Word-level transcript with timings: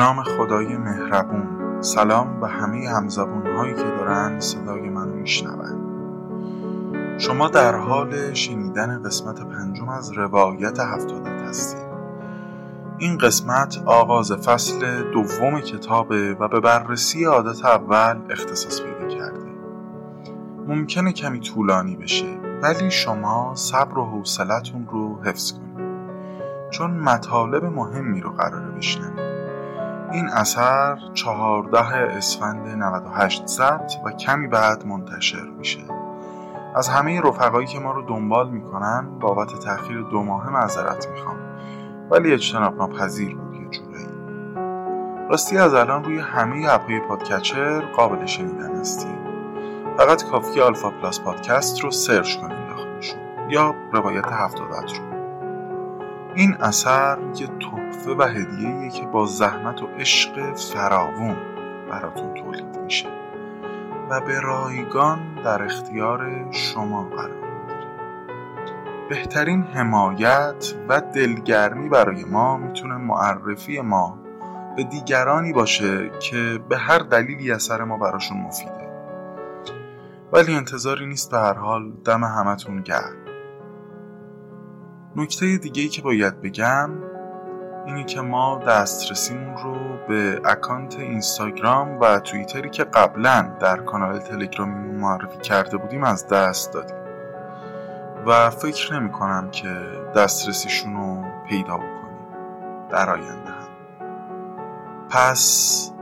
نام 0.00 0.22
خدای 0.22 0.76
مهربون. 0.76 1.46
سلام 1.80 2.40
به 2.40 2.48
همه 2.48 2.88
همزبون 2.88 3.46
هایی 3.56 3.74
که 3.74 3.82
دارن 3.82 4.40
صدای 4.40 4.88
منو 4.88 5.14
میشنون. 5.14 5.80
شما 7.18 7.48
در 7.48 7.74
حال 7.74 8.32
شنیدن 8.34 9.02
قسمت 9.02 9.40
پنجم 9.40 9.88
از 9.88 10.12
روایت 10.12 10.80
هفتادت 10.80 11.42
هستید. 11.48 11.90
این 12.98 13.18
قسمت 13.18 13.82
آغاز 13.84 14.32
فصل 14.32 15.02
دوم 15.12 15.60
کتابه 15.60 16.34
و 16.34 16.48
به 16.48 16.60
بررسی 16.60 17.24
عادت 17.24 17.64
اول 17.64 18.18
اختصاص 18.30 18.80
پیدا 18.82 19.14
کرده. 19.14 19.50
ممکنه 20.68 21.12
کمی 21.12 21.40
طولانی 21.40 21.96
بشه 21.96 22.38
ولی 22.62 22.90
شما 22.90 23.54
صبر 23.54 23.98
و 23.98 24.04
حوصلتون 24.04 24.88
رو 24.90 25.22
حفظ 25.24 25.52
کنید. 25.52 25.70
چون 26.70 26.90
مطالب 26.90 27.64
مهمی 27.64 28.20
رو 28.20 28.30
قراره 28.30 28.70
بشنوید. 28.70 29.29
این 30.12 30.28
اثر 30.28 30.98
چهارده 31.14 31.94
اسفند 31.94 32.68
98 32.68 33.46
ضبط 33.46 33.92
و 34.04 34.10
کمی 34.10 34.46
بعد 34.46 34.86
منتشر 34.86 35.48
میشه. 35.58 35.80
از 36.74 36.88
همه 36.88 37.20
رفقایی 37.20 37.66
که 37.66 37.78
ما 37.78 37.92
رو 37.92 38.02
دنبال 38.02 38.50
می‌کنن 38.50 39.18
بابت 39.20 39.60
تاخیر 39.64 40.00
دو 40.00 40.22
ماه 40.22 40.50
معذرت 40.50 41.08
می‌خوام. 41.08 41.36
ولی 42.10 42.32
اجتناب 42.32 42.76
ناپذیر 42.76 43.36
بود 43.36 43.54
یه 43.54 43.68
جورایی. 43.68 44.08
راستی 45.30 45.58
از 45.58 45.74
الان 45.74 46.04
روی 46.04 46.18
همه 46.18 46.66
اپ‌های 46.68 47.00
podcatcher 47.00 47.80
قابل 47.80 48.26
شنیدن 48.26 48.80
هستیم. 48.80 49.18
فقط 49.96 50.24
کافیه 50.24 50.60
آلفا 50.60 50.90
پلاس 50.90 51.20
پادکست 51.20 51.80
رو 51.80 51.90
search 51.90 52.36
کنید 52.36 52.66
داخلشون 52.68 53.20
یا 53.48 53.74
روایت 53.92 54.26
هفتادت 54.26 54.92
رو. 54.92 55.09
این 56.34 56.54
اثر 56.54 57.18
یه 57.36 57.46
تحفه 57.46 58.10
و 58.10 58.22
هدیه‌ایه 58.22 58.90
که 58.90 59.06
با 59.06 59.26
زحمت 59.26 59.82
و 59.82 59.86
عشق 59.86 60.54
فراوون 60.54 61.36
براتون 61.90 62.34
تولید 62.34 62.78
میشه 62.78 63.08
و 64.10 64.20
به 64.20 64.40
رایگان 64.40 65.34
در 65.44 65.62
اختیار 65.62 66.50
شما 66.52 67.02
قرار 67.02 67.40
بهترین 69.08 69.62
حمایت 69.62 70.74
و 70.88 71.00
دلگرمی 71.00 71.88
برای 71.88 72.24
ما 72.24 72.56
می‌تونه 72.56 72.94
معرفی 72.94 73.80
ما 73.80 74.18
به 74.76 74.84
دیگرانی 74.84 75.52
باشه 75.52 76.10
که 76.20 76.60
به 76.68 76.78
هر 76.78 76.98
دلیلی 76.98 77.52
اثر 77.52 77.84
ما 77.84 77.96
براشون 77.96 78.38
مفیده. 78.38 78.90
ولی 80.32 80.54
انتظاری 80.54 81.06
نیست 81.06 81.30
به 81.30 81.38
هر 81.38 81.54
حال 81.54 81.92
دم 82.04 82.24
همتون 82.24 82.82
گرم. 82.82 83.19
نکته 85.16 85.58
دیگه 85.58 85.88
که 85.88 86.02
باید 86.02 86.40
بگم 86.40 86.90
اینه 87.86 88.04
که 88.04 88.20
ما 88.20 88.58
دسترسیمون 88.58 89.56
رو 89.56 89.74
به 90.08 90.40
اکانت 90.44 90.98
اینستاگرام 90.98 92.00
و 92.00 92.20
توییتری 92.20 92.70
که 92.70 92.84
قبلا 92.84 93.56
در 93.60 93.76
کانال 93.76 94.18
تلگرامی 94.18 94.92
معرفی 94.92 95.38
کرده 95.38 95.76
بودیم 95.76 96.04
از 96.04 96.28
دست 96.28 96.72
دادیم. 96.72 96.96
و 98.26 98.50
فکر 98.50 98.94
نمی 98.94 99.12
کنم 99.12 99.50
که 99.50 99.76
دسترسیشون 100.16 100.94
رو 100.96 101.24
پیدا 101.48 101.76
بکنیم 101.76 102.28
در 102.90 103.10
آینده. 103.10 103.50
هم 103.50 103.68
پس 105.10 105.92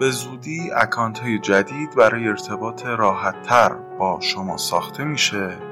به 0.00 0.10
زودی 0.10 0.70
اکانت 0.76 1.18
های 1.18 1.38
جدید 1.38 1.94
برای 1.96 2.28
ارتباط 2.28 2.86
راحت 2.86 3.42
تر 3.42 3.72
با 3.98 4.18
شما 4.20 4.56
ساخته 4.56 5.04
میشه. 5.04 5.71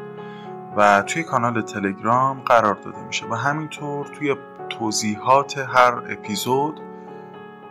و 0.76 1.02
توی 1.02 1.22
کانال 1.22 1.62
تلگرام 1.62 2.40
قرار 2.40 2.74
داده 2.74 3.02
میشه 3.02 3.26
و 3.26 3.34
همینطور 3.34 4.06
توی 4.06 4.36
توضیحات 4.68 5.58
هر 5.58 5.94
اپیزود 6.08 6.80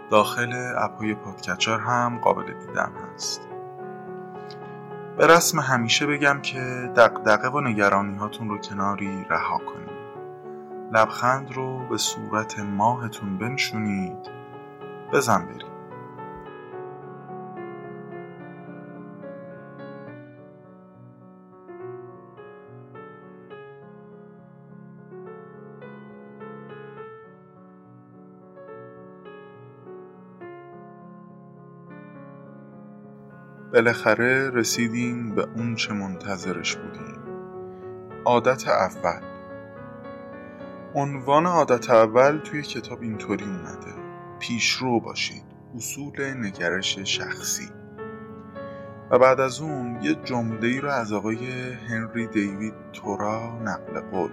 داخل 0.09 0.53
اپ‌های 0.77 1.15
podcatcher 1.15 1.79
هم 1.79 2.19
قابل 2.23 2.53
دیدن 2.53 2.91
هست. 3.13 3.49
به 5.17 5.27
رسم 5.27 5.59
همیشه 5.59 6.07
بگم 6.07 6.39
که 6.41 6.59
دغدغه 6.95 7.49
و 7.49 7.61
نگرانی 7.61 8.17
هاتون 8.17 8.49
رو 8.49 8.57
کناری 8.57 9.25
رها 9.29 9.57
کنید. 9.57 9.99
لبخند 10.91 11.51
رو 11.51 11.87
به 11.89 11.97
صورت 11.97 12.59
ماهتون 12.59 13.37
بنشونید. 13.37 14.29
بزن 15.13 15.45
برید. 15.45 15.68
بالاخره 33.79 34.49
رسیدیم 34.49 35.35
به 35.35 35.47
اون 35.55 35.75
چه 35.75 35.93
منتظرش 35.93 36.75
بودیم. 36.75 37.19
عادت 38.25 38.67
اول. 38.67 39.21
عنوان 40.95 41.45
عادت 41.45 41.89
اول 41.89 42.37
توی 42.37 42.61
کتاب 42.61 43.01
اینطوری 43.01 43.45
اومده. 43.45 43.93
پیشرو 44.39 44.99
باشید. 44.99 45.43
اصول 45.75 46.33
نگرش 46.33 46.99
شخصی. 46.99 47.69
و 49.11 49.19
بعد 49.19 49.39
از 49.39 49.61
اون 49.61 50.03
یه 50.03 50.15
جمله 50.15 50.67
ای 50.67 50.79
رو 50.79 50.89
از 50.89 51.13
آقای 51.13 51.73
هنری 51.89 52.27
دیوید 52.27 52.73
تورا 52.93 53.59
نقل 53.63 53.99
قول 53.99 54.31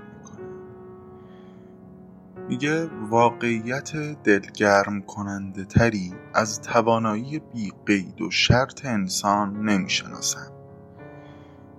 میگه 2.49 2.91
واقعیت 3.11 3.97
دلگرم 4.25 5.03
کننده 5.03 5.65
تری 5.65 6.15
از 6.35 6.63
توانایی 6.63 7.39
بی 7.39 7.73
قید 7.87 8.21
و 8.21 8.31
شرط 8.31 8.85
انسان 8.85 9.63
نمی‌شناسم 9.63 10.53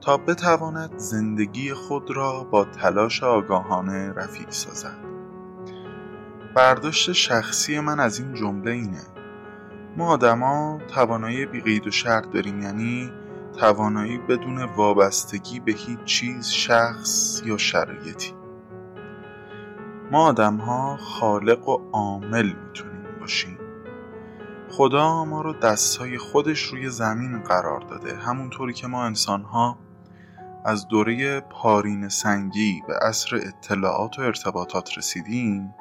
تا 0.02 0.18
بتواند 0.18 0.98
زندگی 0.98 1.74
خود 1.74 2.12
را 2.12 2.44
با 2.44 2.66
تلاش 2.66 3.24
آگاهانه 3.24 4.14
رفیع 4.14 4.50
سازد. 4.50 4.98
برداشت 6.56 7.12
شخصی 7.12 7.80
من 7.80 8.00
از 8.00 8.20
این 8.20 8.34
جمله 8.34 8.72
اینه. 8.72 9.04
ما 9.98 10.08
آدما 10.08 10.80
توانایی 10.88 11.46
بی 11.46 11.62
قید 11.62 11.88
و 11.88 11.92
شرط 11.92 12.32
داریم 12.32 12.62
یعنی 12.62 13.12
توانایی 13.60 14.18
بدون 14.18 14.64
وابستگی 14.64 15.60
به 15.60 15.72
هیچ 15.72 16.04
چیز 16.06 16.48
شخص 16.48 17.42
یا 17.46 17.58
شرایطی. 17.58 18.37
ما 20.12 20.26
آدم 20.26 20.58
ها 20.58 20.98
خالق 20.98 21.70
و 21.70 21.90
عامل 21.92 22.54
می‌تونیم 22.54 23.20
باشیم. 23.20 23.58
خدا 24.70 25.26
ما 25.26 25.42
رو 25.42 25.54
دستهای 25.54 26.18
خودش 26.18 26.62
روی 26.62 26.90
زمین 26.90 27.44
قرار 27.44 27.80
داده. 27.80 28.16
همونطوری 28.16 28.74
که 28.74 28.88
ما 28.88 29.06
انسان 29.06 29.44
ها 29.44 29.78
از 30.66 30.88
دوره 30.88 31.40
پارین 31.40 32.10
سنگی 32.10 32.82
به 32.88 32.94
عصر 33.02 33.36
اطلاعات 33.36 34.20
و 34.20 34.22
ارتباطات 34.22 34.98
رسیدیم 34.98 35.76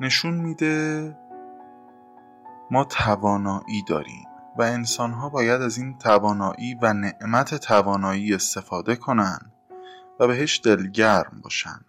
نشون 0.00 0.34
میده 0.34 1.16
ما 2.70 2.84
توانایی 2.84 3.82
داریم 3.88 4.26
و 4.58 4.62
انسان 4.62 5.12
ها 5.12 5.28
باید 5.28 5.62
از 5.62 5.78
این 5.78 5.98
توانایی 5.98 6.78
و 6.82 6.92
نعمت 6.92 7.54
توانایی 7.54 8.34
استفاده 8.34 8.96
کنن 8.96 9.38
و 10.20 10.26
بهش 10.26 10.60
دلگرم 10.64 11.40
باشن. 11.42 11.80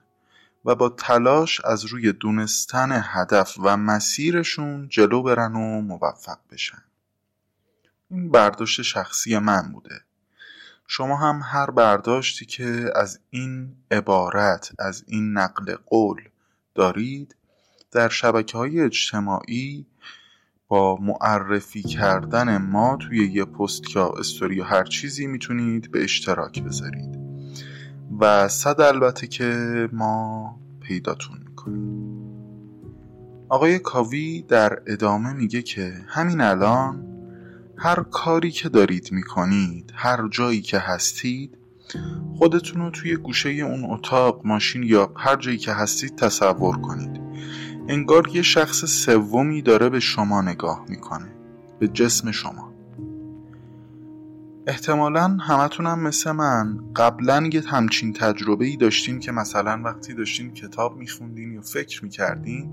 و 0.66 0.76
با 0.76 0.90
تلاش 0.90 1.62
از 1.66 1.86
روی 1.86 2.14
دونستن 2.14 3.02
هدف 3.04 3.58
و 3.64 3.78
مسیرشون 3.78 4.88
جلو 4.90 5.24
برن 5.24 5.56
و 5.56 5.82
موفق 5.82 6.38
بشن. 6.52 6.84
این 8.10 8.32
برداشت 8.32 8.82
شخصی 8.82 9.38
من 9.38 9.72
بوده. 9.72 10.02
شما 10.88 11.18
هم 11.18 11.42
هر 11.44 11.72
برداشتی 11.72 12.46
که 12.46 12.92
از 12.96 13.20
این 13.30 13.76
عبارت 13.92 14.72
از 14.80 15.04
این 15.08 15.38
نقل 15.38 15.76
قول 15.86 16.22
دارید 16.76 17.36
در 17.92 18.10
شبکه 18.10 18.58
های 18.58 18.82
اجتماعی 18.82 19.86
با 20.68 20.98
معرفی 21.02 21.82
کردن 21.84 22.58
ما 22.58 22.98
توی 22.98 23.28
یه 23.28 23.46
پست 23.46 23.96
یا 23.96 24.10
استوری 24.10 24.56
یا 24.56 24.66
هر 24.66 24.84
چیزی 24.84 25.28
می‌تونید 25.28 25.92
به 25.92 26.04
اشتراک 26.04 26.64
بذارید. 26.64 27.31
و 28.20 28.48
صد 28.48 28.82
البته 28.82 29.28
که 29.28 29.90
ما 29.94 30.56
پیداتون 30.82 31.38
می‌کنیم. 31.50 32.22
آقای 33.50 33.80
کاوی 33.80 34.42
در 34.42 34.82
ادامه 34.88 35.34
میگه 35.34 35.62
که 35.62 35.94
همین 36.08 36.42
الان 36.42 37.08
هر 37.78 38.04
کاری 38.04 38.52
که 38.52 38.70
دارید 38.70 39.12
می‌کنید 39.12 39.92
هر 39.96 40.28
جایی 40.28 40.62
که 40.62 40.80
هستید 40.80 41.58
خودتون 42.36 42.82
رو 42.82 42.92
توی 42.92 43.16
گوشه 43.16 43.50
اون 43.50 43.86
اتاق 43.86 44.42
ماشین 44.46 44.84
یا 44.84 45.14
هر 45.16 45.36
جایی 45.36 45.58
که 45.58 45.72
هستید 45.72 46.16
تصور 46.16 46.78
کنید. 46.78 47.22
انگار 47.88 48.28
یه 48.28 48.42
شخص 48.42 48.86
سومی 48.86 49.62
داره 49.62 49.90
به 49.90 50.00
شما 50.00 50.42
نگاه 50.42 50.86
می‌کنه 50.90 51.32
به 51.80 51.88
جسم 51.88 52.32
شما. 52.32 52.71
احتمالا 54.68 55.28
همتونم 55.28 56.00
مثل 56.00 56.32
من 56.32 56.80
قبلا 56.96 57.50
یه 57.54 57.62
همچین 57.68 58.14
تجربه 58.14 58.66
ای 58.66 58.78
داشتین 58.78 59.20
که 59.20 59.32
مثلا 59.32 59.82
وقتی 59.86 60.14
داشتین 60.14 60.54
کتاب 60.54 60.98
میخوندین 60.98 61.54
یا 61.54 61.62
فکر 61.62 62.04
می‌کردین 62.04 62.70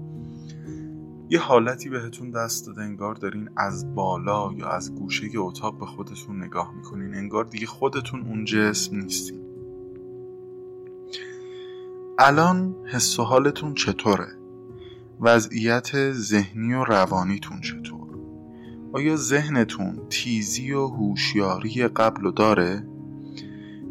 یه 1.31 1.40
حالتی 1.40 1.88
بهتون 1.88 2.31
دست 2.31 2.67
داده 2.67 2.82
انگار 2.82 3.14
دارین 3.14 3.50
از 3.56 3.94
بالا 3.94 4.52
یا 4.52 4.69
از 4.69 4.94
گوشه 4.94 5.26
اتاق 5.37 5.79
به 5.79 5.87
خودتون 5.87 6.43
نگاه 6.43 6.75
می‌کنین 6.75 7.14
انگار 7.14 7.44
دیگه 7.44 7.67
خودتون 7.67 8.23
اون 8.23 8.44
جسم 8.44 8.96
نیستین 8.96 9.40
الان 12.19 12.75
حس 12.87 13.19
و 13.19 13.23
حالتون 13.23 13.75
چطوره؟ 13.75 14.29
وضعیت 15.20 16.12
ذهنی 16.12 16.75
و 16.75 16.85
روانیتون 16.85 17.61
چطور؟ 17.61 17.97
آیا 18.93 19.17
ذهنتون 19.17 19.99
تیزی 20.11 20.73
و 20.73 20.87
هوشیاری 20.87 21.88
قبل 21.88 22.26
و 22.26 22.31
داره؟ 22.31 22.87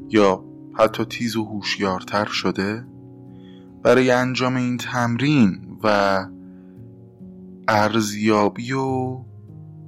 یا 0.10 0.44
حتی 0.74 1.06
تیز 1.06 1.36
و 1.36 1.46
هوشیارتر 1.46 2.26
شده؟ 2.26 2.88
برای 3.84 4.12
انجام 4.12 4.56
این 4.56 4.78
تمرین 4.78 5.78
و 5.84 6.26
ارزیابی 7.68 8.74
و 8.74 9.20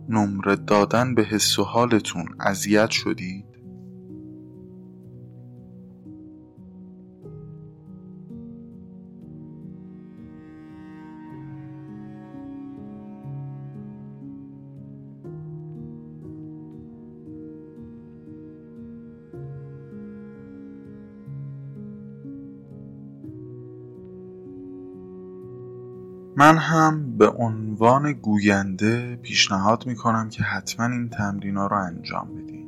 نمره 0.10 0.56
دادن 0.56 1.16
به 1.16 1.24
حس 1.24 1.60
و 1.60 1.64
حالتون 1.64 2.26
اذیت 2.40 2.90
شدید 2.90 3.49
من 26.40 26.58
هم 26.58 27.18
به 27.18 27.30
عنوان 27.30 28.14
گوینده 28.14 29.16
پیشنهاد 29.16 29.86
می‌کنم 29.86 30.30
که 30.30 30.44
حتما 30.44 30.86
این 30.86 31.10
تمرین 31.10 31.58
ها 31.58 31.68
رو 31.68 31.78
انجام 31.78 32.28
بدین 32.36 32.68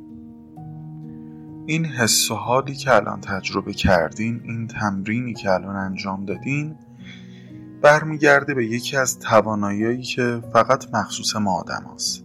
این 1.66 1.84
حس 1.84 2.30
و 2.30 2.34
حالی 2.34 2.74
که 2.74 2.94
الان 2.94 3.20
تجربه 3.20 3.72
کردین 3.72 4.40
این 4.44 4.66
تمرینی 4.66 5.34
که 5.34 5.50
الان 5.50 5.76
انجام 5.76 6.24
دادین 6.24 6.74
برمیگرده 7.82 8.54
به 8.54 8.66
یکی 8.66 8.96
از 8.96 9.18
توانایی 9.18 10.02
که 10.02 10.42
فقط 10.52 10.94
مخصوص 10.94 11.36
ما 11.36 11.60
آدم 11.60 11.90
هست. 11.94 12.24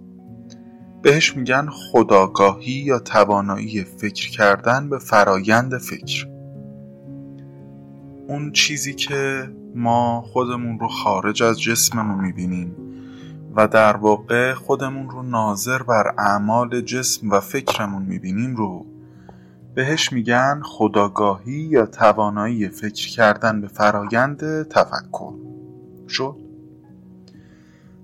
بهش 1.01 1.35
میگن 1.35 1.67
خداگاهی 1.69 2.71
یا 2.71 2.99
توانایی 2.99 3.83
فکر 3.83 4.31
کردن 4.31 4.89
به 4.89 4.99
فرایند 4.99 5.77
فکر 5.77 6.27
اون 8.27 8.51
چیزی 8.51 8.93
که 8.93 9.49
ما 9.77 10.21
خودمون 10.21 10.79
رو 10.79 10.87
خارج 10.87 11.43
از 11.43 11.61
جسممون 11.61 12.19
می‌بینیم 12.19 12.75
و 13.55 13.67
در 13.67 13.97
واقع 13.97 14.53
خودمون 14.53 15.09
رو 15.09 15.23
ناظر 15.23 15.83
بر 15.83 16.13
اعمال 16.17 16.81
جسم 16.81 17.29
و 17.29 17.39
فکرمون 17.39 18.01
می‌بینیم 18.01 18.55
رو 18.55 18.85
بهش 19.75 20.13
میگن 20.13 20.61
خداگاهی 20.63 21.53
یا 21.53 21.85
توانایی 21.85 22.69
فکر 22.69 23.09
کردن 23.09 23.61
به 23.61 23.67
فرایند 23.67 24.67
تفکر. 24.69 25.33
شد؟ 26.09 26.35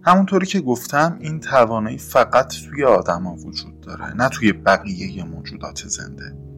همونطوری 0.01 0.45
که 0.45 0.61
گفتم 0.61 1.17
این 1.19 1.39
توانایی 1.39 1.97
فقط 1.97 2.53
توی 2.69 2.83
آدما 2.83 3.35
وجود 3.35 3.81
داره 3.81 4.13
نه 4.13 4.29
توی 4.29 4.53
بقیه 4.53 5.23
موجودات 5.23 5.83
زنده. 5.87 6.52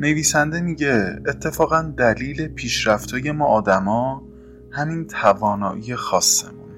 نویسنده 0.00 0.60
میگه 0.60 1.20
اتفاقا 1.26 1.82
دلیل 1.82 2.48
پیشرفتای 2.48 3.32
ما 3.32 3.46
آدما 3.46 4.22
همین 4.70 5.06
توانایی 5.06 5.96
خاصمونه 5.96 6.74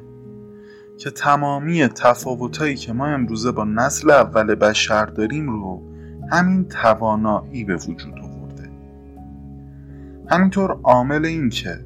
که 0.99 1.11
تمامی 1.11 1.88
تفاوتایی 1.88 2.76
که 2.76 2.93
ما 2.93 3.06
امروزه 3.06 3.53
با 3.53 3.65
نسل 3.65 4.11
اول 4.11 4.55
بشر 4.55 5.06
داریم 5.06 5.49
رو 5.49 5.82
همین 6.31 6.65
توانایی 6.65 7.65
به 7.65 7.76
وجود 7.76 8.19
آورده. 8.19 8.70
همینطور 10.31 10.71
عامل 10.82 11.25
این 11.25 11.49
که 11.49 11.85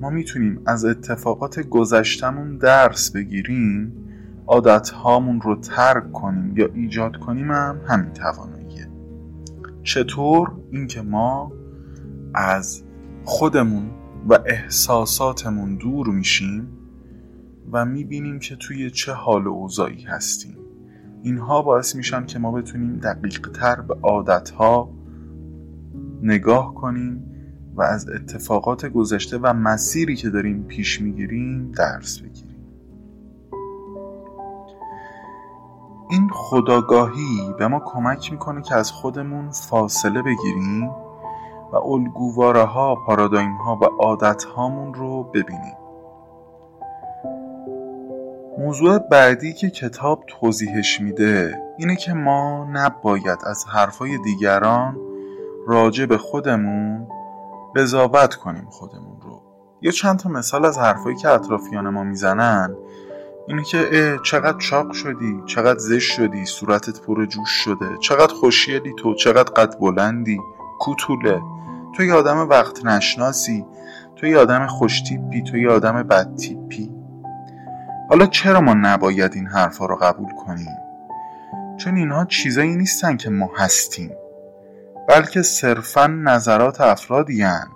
ما 0.00 0.10
می‌تونیم 0.10 0.60
از 0.66 0.84
اتفاقات 0.84 1.60
گذشتمون 1.60 2.56
درس 2.56 3.10
بگیریم 3.10 3.92
عادت 4.46 4.90
هامون 4.90 5.40
رو 5.40 5.56
ترک 5.56 6.12
کنیم 6.12 6.56
یا 6.56 6.68
ایجاد 6.74 7.16
کنیم 7.16 7.50
هم 7.50 7.80
همین 7.86 8.12
تواناییه 8.12 8.57
چطور 9.82 10.52
اینکه 10.70 11.02
ما 11.02 11.52
از 12.34 12.84
خودمون 13.24 13.90
و 14.28 14.38
احساساتمون 14.46 15.76
دور 15.76 16.08
میشیم 16.08 16.68
و 17.72 17.84
می‌بینیم 17.84 18.38
که 18.38 18.56
توی 18.56 18.90
چه 18.90 19.12
حال 19.12 19.46
و 19.46 19.50
اوضاعی 19.50 20.02
هستیم. 20.02 20.56
اینها 21.22 21.62
باعث 21.62 21.96
میشن 21.96 22.26
که 22.26 22.38
ما 22.38 22.52
بتونیم 22.52 22.96
دقیق 22.96 23.50
تر 23.50 23.80
به 23.80 23.94
عادتها 24.02 24.94
نگاه 26.22 26.74
کنیم 26.74 27.24
و 27.74 27.82
از 27.82 28.08
اتفاقات 28.08 28.86
گذشته 28.86 29.38
و 29.38 29.52
مسیری 29.52 30.16
که 30.16 30.30
داریم 30.30 30.62
پیش 30.62 31.00
می‌گیریم 31.00 31.72
درس 31.72 32.18
بگیریم. 32.18 32.47
این 36.10 36.30
خداگاهی 36.32 37.54
به 37.58 37.68
ما 37.68 37.80
کمک 37.80 38.32
می‌کنه 38.32 38.62
که 38.62 38.74
از 38.74 38.92
خودمون 38.92 39.50
فاصله 39.50 40.22
بگیریم 40.22 40.88
و 41.72 41.76
الگوواره 41.76 42.62
ها 42.62 42.94
پارادایم 42.94 43.56
ها 43.56 43.78
و 43.82 43.84
عادت 43.84 44.44
هامون 44.44 44.94
رو 44.94 45.24
ببینیم. 45.24 45.76
موضوع 48.58 48.98
بعدی 48.98 49.52
که 49.52 49.70
کتاب 49.70 50.24
توضیحش 50.26 51.00
میده 51.00 51.62
اینه 51.78 51.96
که 51.96 52.12
ما 52.12 52.66
نباید 52.72 53.38
از 53.46 53.64
حرفای 53.64 54.18
دیگران 54.18 54.96
راجع 55.66 56.06
به 56.06 56.18
خودمون 56.18 57.08
قضاوت 57.76 58.34
کنیم 58.34 58.66
خودمون 58.70 59.20
رو. 59.20 59.42
یا 59.80 59.90
چند 59.90 60.18
تا 60.18 60.28
مثال 60.28 60.64
از 60.64 60.78
حرفایی 60.78 61.16
که 61.16 61.28
اطرافیان 61.28 61.88
ما 61.88 62.04
می‌زنن 62.04 62.76
اینه 63.48 63.62
که 63.62 64.18
چقدر 64.22 64.58
چاق 64.58 64.92
شدی 64.92 65.42
چقدر 65.46 65.78
زشت 65.78 66.12
شدی 66.12 66.46
صورتت 66.46 67.00
پر 67.00 67.26
جوش 67.26 67.50
شده 67.50 67.96
چقدر 68.00 68.34
خوشیلی 68.34 68.94
تو 68.98 69.14
چقدر 69.14 69.52
قد 69.52 69.78
بلندی 69.78 70.40
کوتوله. 70.78 71.40
تو 71.96 72.02
یه 72.02 72.14
آدم 72.14 72.38
وقت 72.38 72.84
نشناسی 72.84 73.66
تو 74.16 74.26
یه 74.26 74.38
آدم 74.38 74.66
خوشتیپی 74.66 75.42
تو 75.42 75.56
یه 75.56 75.70
آدم 75.70 76.02
بدتیپی. 76.02 76.90
حالا 78.10 78.26
چرا 78.26 78.60
ما 78.60 78.74
نباید 78.74 79.34
این 79.34 79.46
حرفا 79.46 79.86
رو 79.86 79.96
قبول 79.96 80.32
کنیم؟ 80.46 80.76
چون 81.76 81.96
اینها 81.96 82.24
چیزایی 82.24 82.76
نیستن 82.76 83.16
که 83.16 83.30
ما 83.30 83.50
هستیم. 83.56 84.10
بلکه 85.08 85.42
صرفا 85.42 86.06
نظرات 86.06 86.80
افرادی 86.80 87.42
هن 87.42 87.66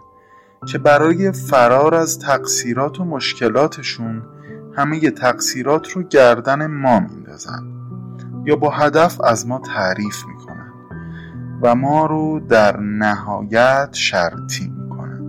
که 0.69 0.79
برای 0.79 1.33
فرار 1.33 1.95
از 1.95 2.19
تقصیرات 2.19 3.01
و 3.01 3.05
مشکلاتشون 3.05 4.23
همه 4.77 5.11
تقصیرات 5.11 5.91
رو 5.91 6.03
گردن 6.03 6.67
ما 6.67 7.01
میندازن 7.01 7.63
یا 8.45 8.57
با 8.57 8.71
هدف 8.71 9.21
از 9.21 9.47
ما 9.47 9.59
تعریف 9.59 10.25
می‌کنن 10.27 10.73
و 11.63 11.75
ما 11.75 12.07
رو 12.07 12.41
در 12.41 12.81
نهایت 12.81 13.89
شرطی 13.93 14.73
می‌کنن 14.79 15.23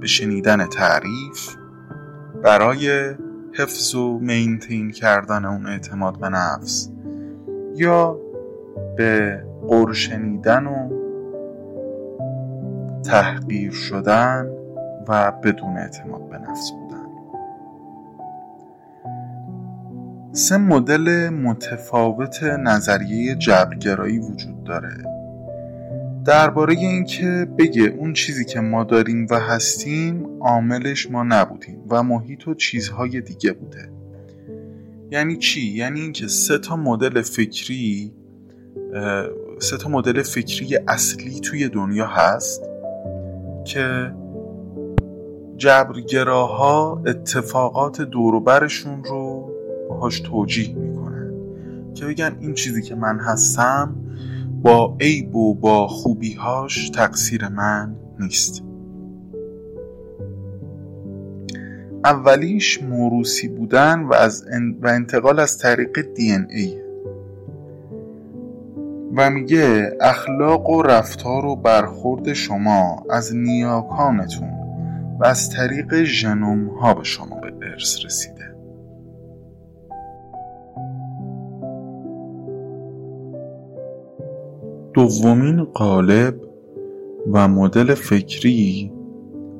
به 0.00 0.06
شنیدن 0.06 0.66
تعریف 0.66 1.56
برای 2.42 3.14
حفظ 3.52 3.94
و 3.94 4.18
مینتین 4.18 4.90
کردن 4.90 5.44
اون 5.44 5.66
اعتماد 5.66 6.20
به 6.20 6.28
نفس 6.28 6.90
یا 7.74 8.18
به 8.96 9.42
قرشنیدن 9.68 10.66
و 10.66 10.96
تحقیر 13.02 13.72
شدن 13.72 14.46
و 15.08 15.32
بدون 15.32 15.76
اعتماد 15.76 16.28
به 16.28 16.38
نفس. 16.38 16.70
بودن 16.70 16.85
سه 20.36 20.56
مدل 20.56 21.28
متفاوت 21.28 22.42
نظریه 22.42 23.34
جبرگرایی 23.34 24.18
وجود 24.18 24.64
داره. 24.64 25.04
درباره 26.24 26.74
اینکه 26.74 27.48
بگه 27.58 27.82
اون 27.82 28.12
چیزی 28.12 28.44
که 28.44 28.60
ما 28.60 28.84
داریم 28.84 29.26
و 29.30 29.40
هستیم 29.40 30.26
عاملش 30.40 31.10
ما 31.10 31.22
نبودیم 31.22 31.78
و 31.90 32.02
محیط 32.02 32.48
و 32.48 32.54
چیزهای 32.54 33.20
دیگه 33.20 33.52
بوده. 33.52 33.90
یعنی 35.10 35.36
چی؟ 35.36 35.60
یعنی 35.60 36.00
اینکه 36.00 36.28
سه 36.28 36.58
تا 36.58 36.76
مدل 36.76 37.22
فکری 37.22 38.12
سه 39.58 39.76
تا 39.76 39.88
مدل 39.88 40.22
فکری 40.22 40.78
اصلی 40.88 41.40
توی 41.40 41.68
دنیا 41.68 42.06
هست 42.06 42.62
که 43.64 44.12
جبرگراها 45.56 47.02
اتفاقات 47.06 48.02
دوروبرشون 48.02 49.04
رو 49.04 49.25
باهاش 49.96 50.20
توجیه 50.20 50.74
می‌کنن. 50.74 51.32
که 51.94 52.06
بگن 52.06 52.36
این 52.40 52.54
چیزی 52.54 52.82
که 52.82 52.94
من 52.94 53.18
هستم 53.20 53.96
با 54.62 54.96
عیب 55.00 55.36
و 55.36 55.54
با 55.54 55.86
خوبیهاش 55.88 56.90
تقصیر 56.90 57.48
من 57.48 57.96
نیست. 58.20 58.62
اولیش 62.04 62.82
موروسی 62.82 63.48
بودن 63.48 64.00
و, 64.00 64.14
از 64.14 64.44
و 64.82 64.88
انتقال 64.88 65.40
از 65.40 65.58
طریق 65.58 66.14
دی 66.14 66.32
ان 66.32 66.46
ای. 66.50 66.76
و 69.16 69.30
میگه 69.30 69.92
اخلاق 70.00 70.70
و 70.70 70.82
رفتار 70.82 71.46
و 71.46 71.56
برخورد 71.56 72.32
شما 72.32 73.04
از 73.10 73.36
نیاکانتون 73.36 74.50
و 75.20 75.24
از 75.24 75.50
طریق 75.50 76.02
ژنوم 76.02 76.68
ها 76.68 76.94
به 76.94 77.04
شما 77.04 77.40
به 77.40 77.66
ارث 77.66 78.04
رسیده. 78.04 78.55
دومین 84.96 85.64
قالب 85.64 86.40
و 87.32 87.48
مدل 87.48 87.94
فکری 87.94 88.92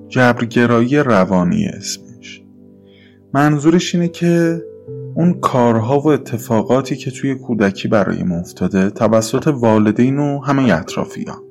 جبرگرایی 0.09 0.99
روانی 0.99 1.66
اسمش. 1.66 2.43
منظورش 3.35 3.95
اینه 3.95 4.09
که 4.09 4.62
اون 5.14 5.35
کارها 5.40 6.00
و 6.00 6.09
اتفاقاتی 6.09 6.97
که 6.97 7.11
توی 7.11 7.35
کودکی 7.35 7.88
برای 7.88 8.23
ما 8.23 8.37
افتاده 8.37 8.90
توسط 8.90 9.47
والدین 9.47 10.19
و 10.19 10.40
همه 10.40 10.73
اطرافیان 10.73 11.43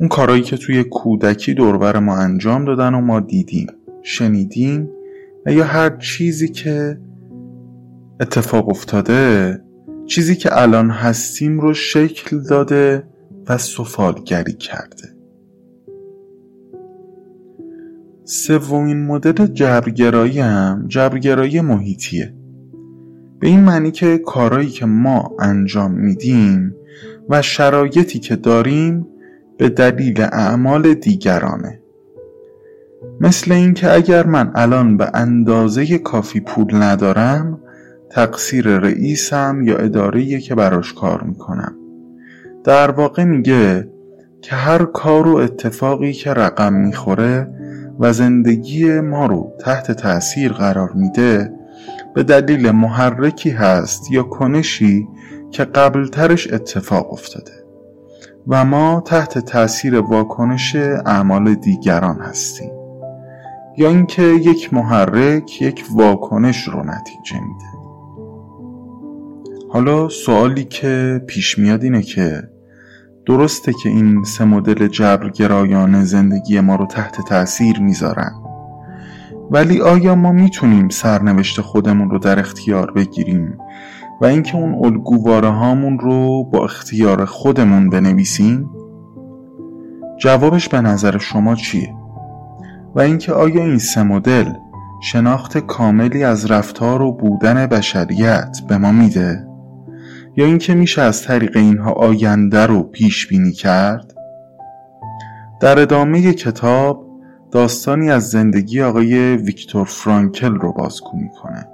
اون 0.00 0.08
کارهایی 0.08 0.42
که 0.42 0.56
توی 0.56 0.84
کودکی 0.84 1.54
دوربر 1.54 1.98
ما 1.98 2.16
انجام 2.16 2.64
دادن 2.64 2.94
و 2.94 3.00
ما 3.00 3.20
دیدیم 3.20 3.66
شنیدیم 4.02 4.90
و 5.46 5.52
یا 5.52 5.64
هر 5.64 5.96
چیزی 5.96 6.48
که 6.48 6.98
اتفاق 8.20 8.68
افتاده 8.68 9.65
چیزی 10.06 10.36
که 10.36 10.62
الان 10.62 10.90
هستیم 10.90 11.60
رو 11.60 11.74
شکل 11.74 12.42
داده 12.42 13.02
و 13.48 13.58
سفالگری 13.58 14.52
کرده. 14.52 15.16
سومین 18.24 19.06
مدل 19.06 19.46
جبرگرایی 19.46 20.40
هم 20.40 20.84
جبرگرایی 20.88 21.60
محیطیه. 21.60 22.34
به 23.40 23.48
این 23.48 23.60
معنی 23.60 23.90
که 23.90 24.18
کارهایی 24.18 24.68
که 24.68 24.86
ما 24.86 25.36
انجام 25.38 25.92
میدیم 25.92 26.74
و 27.28 27.42
شرایطی 27.42 28.18
که 28.18 28.36
داریم 28.36 29.06
به 29.58 29.68
دلیل 29.68 30.20
اعمال 30.20 30.94
دیگرانه. 30.94 31.82
مثل 33.20 33.52
اینکه 33.52 33.92
اگر 33.92 34.26
من 34.26 34.52
الان 34.54 34.96
به 34.96 35.10
اندازه 35.14 35.98
کافی 35.98 36.40
پول 36.40 36.74
ندارم 36.74 37.60
تقصیر 38.10 38.78
رئیسم 38.78 39.62
یا 39.64 39.76
اداره 39.76 40.38
که 40.38 40.54
براش 40.54 40.92
کار 40.92 41.22
می‌کنم. 41.22 41.74
در 42.64 42.90
واقع 42.90 43.24
میگه 43.24 43.88
که 44.42 44.54
هر 44.54 44.84
کار 44.84 45.28
و 45.28 45.36
اتفاقی 45.36 46.12
که 46.12 46.32
رقم 46.32 46.72
می‌خوره 46.72 47.48
و 47.98 48.12
زندگی 48.12 49.00
ما 49.00 49.26
رو 49.26 49.52
تحت 49.60 49.92
تأثیر 49.92 50.52
قرار 50.52 50.92
میده 50.92 51.52
به 52.14 52.22
دلیل 52.22 52.70
محرکی 52.70 53.50
هست 53.50 54.10
یا 54.10 54.22
کنشی 54.22 55.08
که 55.50 55.64
قبلترش 55.64 56.52
اتفاق 56.52 57.12
افتاده. 57.12 57.52
و 58.48 58.64
ما 58.64 59.02
تحت 59.06 59.38
تأثیر 59.38 60.00
واکنش 60.00 60.76
اعمال 61.06 61.54
دیگران 61.54 62.20
هستیم. 62.20 62.70
یا 63.76 63.88
اینکه 63.88 64.22
یک 64.22 64.74
محرک 64.74 65.62
یک 65.62 65.84
واکنش 65.94 66.68
رو 66.68 66.82
نتیجه 66.82 67.34
میده. 67.34 67.75
حالا 69.76 70.08
سوالی 70.08 70.64
که 70.64 71.22
پیش 71.26 71.58
میاد 71.58 71.82
اینه 71.82 72.02
که 72.02 72.42
درسته 73.26 73.72
که 73.82 73.88
این 73.88 74.24
سه 74.24 74.44
مدل 74.44 74.88
جبرگرایان 74.88 76.04
زندگی 76.04 76.60
ما 76.60 76.76
رو 76.76 76.86
تحت 76.86 77.20
تاثیر 77.28 77.80
می‌ذارن 77.80 78.32
ولی 79.50 79.80
آیا 79.80 80.14
ما 80.14 80.32
می‌تونیم 80.32 80.88
سرنوشت 80.88 81.60
خودمون 81.60 82.10
رو 82.10 82.18
در 82.18 82.38
اختیار 82.38 82.90
بگیریم 82.90 83.58
و 84.20 84.26
اینکه 84.26 84.56
اون 84.56 84.84
الگوواره 84.84 85.48
هامون 85.48 85.98
رو 85.98 86.44
با 86.44 86.64
اختیار 86.64 87.24
خودمون 87.24 87.90
بنویسیم؟ 87.90 88.70
جوابش 90.18 90.68
به 90.68 90.80
نظر 90.80 91.18
شما 91.18 91.54
چیه؟ 91.54 91.94
و 92.94 93.00
اینکه 93.00 93.32
آیا 93.32 93.64
این 93.64 93.78
سه 93.78 94.02
مدل 94.02 94.52
شناخت 95.02 95.58
کاملی 95.58 96.24
از 96.24 96.50
رفتار 96.50 97.02
و 97.02 97.12
بودن 97.12 97.66
بشریت 97.66 98.58
به 98.68 98.78
ما 98.78 98.92
میده؟ 98.92 99.45
یا 100.36 100.46
اینکه 100.46 100.74
میشه 100.74 101.02
از 101.02 101.22
طریق 101.22 101.56
اینها 101.56 101.92
آینده 101.92 102.66
رو 102.66 102.82
پیش 102.82 103.26
بینی 103.26 103.52
کرد؟ 103.52 104.14
در 105.60 105.80
ادامه 105.80 106.32
کتاب 106.32 107.06
داستانی 107.50 108.10
از 108.10 108.30
زندگی 108.30 108.82
آقای 108.82 109.36
ویکتور 109.36 109.84
فرانکل 109.84 110.54
رو 110.54 110.72
بازگو 110.72 111.16
می‌کنه. 111.16 111.68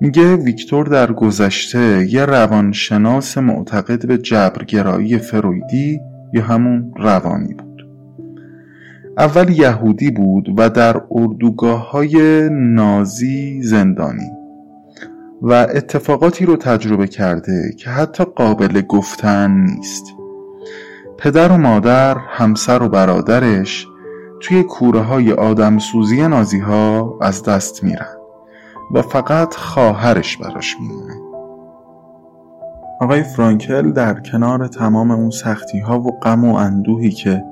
میگه 0.00 0.36
ویکتور 0.36 0.86
در 0.86 1.12
گذشته 1.12 2.06
یه 2.12 2.24
روانشناس 2.24 3.38
معتقد 3.38 4.06
به 4.06 4.18
جبرگرایی 4.18 5.18
فرویدی 5.18 6.00
یا 6.32 6.42
همون 6.42 6.92
روانی 6.96 7.54
بود. 7.54 7.86
اول 9.18 9.48
یهودی 9.48 10.10
بود 10.10 10.54
و 10.56 10.70
در 10.70 11.00
اردوگاه 11.10 11.90
های 11.90 12.48
نازی 12.52 13.62
زندانی. 13.62 14.30
و 15.42 15.52
اتفاقاتی 15.52 16.46
رو 16.46 16.56
تجربه 16.56 17.06
کرده 17.06 17.72
که 17.78 17.90
حتی 17.90 18.24
قابل 18.24 18.80
گفتن 18.80 19.50
نیست. 19.50 20.04
پدر 21.18 21.52
و 21.52 21.56
مادر، 21.56 22.18
همسر 22.18 22.82
و 22.82 22.88
برادرش 22.88 23.86
توی 24.40 24.62
کوره 24.62 25.00
های 25.00 25.32
آدم 25.32 25.78
سوزی 25.78 26.28
نازی 26.28 26.58
ها 26.58 27.18
از 27.20 27.42
دست 27.42 27.84
میرن 27.84 28.16
و 28.94 29.02
فقط 29.02 29.54
خواهرش 29.54 30.36
براش 30.36 30.76
میمونه. 30.80 31.14
آقای 33.00 33.22
فرانکل 33.22 33.92
در 33.92 34.20
کنار 34.20 34.66
تمام 34.66 35.10
اون 35.10 35.30
سختی 35.30 35.78
ها 35.78 36.00
و 36.00 36.20
غم 36.20 36.44
و 36.44 36.54
اندوهی 36.54 37.10
که 37.10 37.44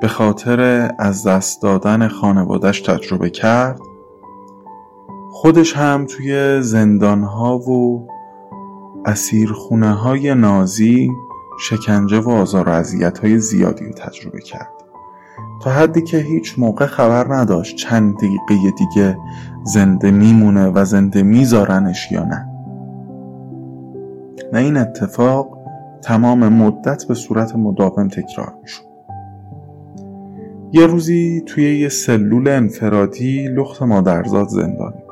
به 0.00 0.08
خاطر 0.08 0.90
از 0.98 1.26
دست 1.26 1.62
دادن 1.62 2.08
خانوادش 2.08 2.80
تجربه 2.80 3.30
کرد 3.30 3.80
خودش 5.40 5.76
هم 5.76 6.06
توی 6.06 6.62
زندانها 6.62 7.58
و 7.58 8.06
اسیرخونه 9.04 9.92
های 9.92 10.34
نازی 10.34 11.10
شکنجه 11.60 12.20
و 12.20 12.30
آزار 12.30 12.68
و 12.68 12.82
های 13.22 13.38
زیادی 13.38 13.84
رو 13.84 13.92
تجربه 13.92 14.40
کرد. 14.40 14.72
تا 15.62 15.70
حدی 15.70 16.02
که 16.02 16.18
هیچ 16.18 16.58
موقع 16.58 16.86
خبر 16.86 17.34
نداشت 17.34 17.76
چند 17.76 18.16
دقیقه 18.16 18.70
دیگه 18.78 19.18
زنده 19.64 20.10
میمونه 20.10 20.68
و 20.68 20.84
زنده 20.84 21.22
میذارنش 21.22 22.12
یا 22.12 22.24
نه. 22.24 22.48
نه 24.52 24.58
این 24.58 24.76
اتفاق 24.76 25.58
تمام 26.02 26.48
مدت 26.48 27.04
به 27.08 27.14
صورت 27.14 27.56
مداوم 27.56 28.08
تکرار 28.08 28.54
می‌شد. 28.62 28.84
یه 30.72 30.86
روزی 30.86 31.42
توی 31.46 31.80
یه 31.80 31.88
سلول 31.88 32.48
انفرادی 32.48 33.48
لخت 33.48 33.82
مادرزاد 33.82 34.48
زندانی 34.48 35.09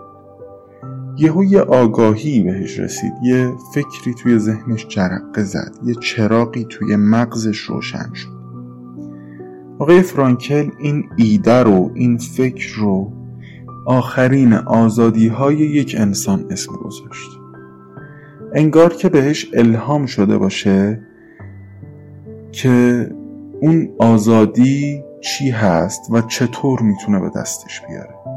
یهو 1.18 1.44
یه 1.44 1.60
آگاهی 1.60 2.40
بهش 2.42 2.78
رسید. 2.78 3.12
یه 3.22 3.52
فکری 3.74 4.14
توی 4.14 4.38
ذهنش 4.38 4.86
جرقه 4.86 5.42
زد. 5.42 5.72
یه 5.84 5.94
چراقی 5.94 6.66
توی 6.70 6.96
مغزش 6.96 7.58
روشن 7.58 8.12
شد. 8.14 8.38
آقای 9.78 10.02
فرانکل 10.02 10.70
این 10.78 11.04
ایده 11.16 11.62
رو 11.62 11.90
این 11.94 12.18
فکر 12.18 12.74
رو 12.76 13.12
آخرین 13.86 14.52
آزادی 14.52 15.28
های 15.28 15.56
یک 15.56 15.96
انسان 15.98 16.46
اسم 16.50 16.72
گذاشت. 16.72 17.30
انگار 18.54 18.94
که 18.94 19.08
بهش 19.08 19.50
الهام 19.54 20.06
شده 20.06 20.38
باشه 20.38 21.02
که 22.52 23.06
اون 23.60 23.88
آزادی 23.98 25.02
چی 25.20 25.50
هست 25.50 26.00
و 26.10 26.20
چطور 26.20 26.82
می‌تونه 26.82 27.20
به 27.20 27.30
دستش 27.36 27.82
بیاره. 27.88 28.27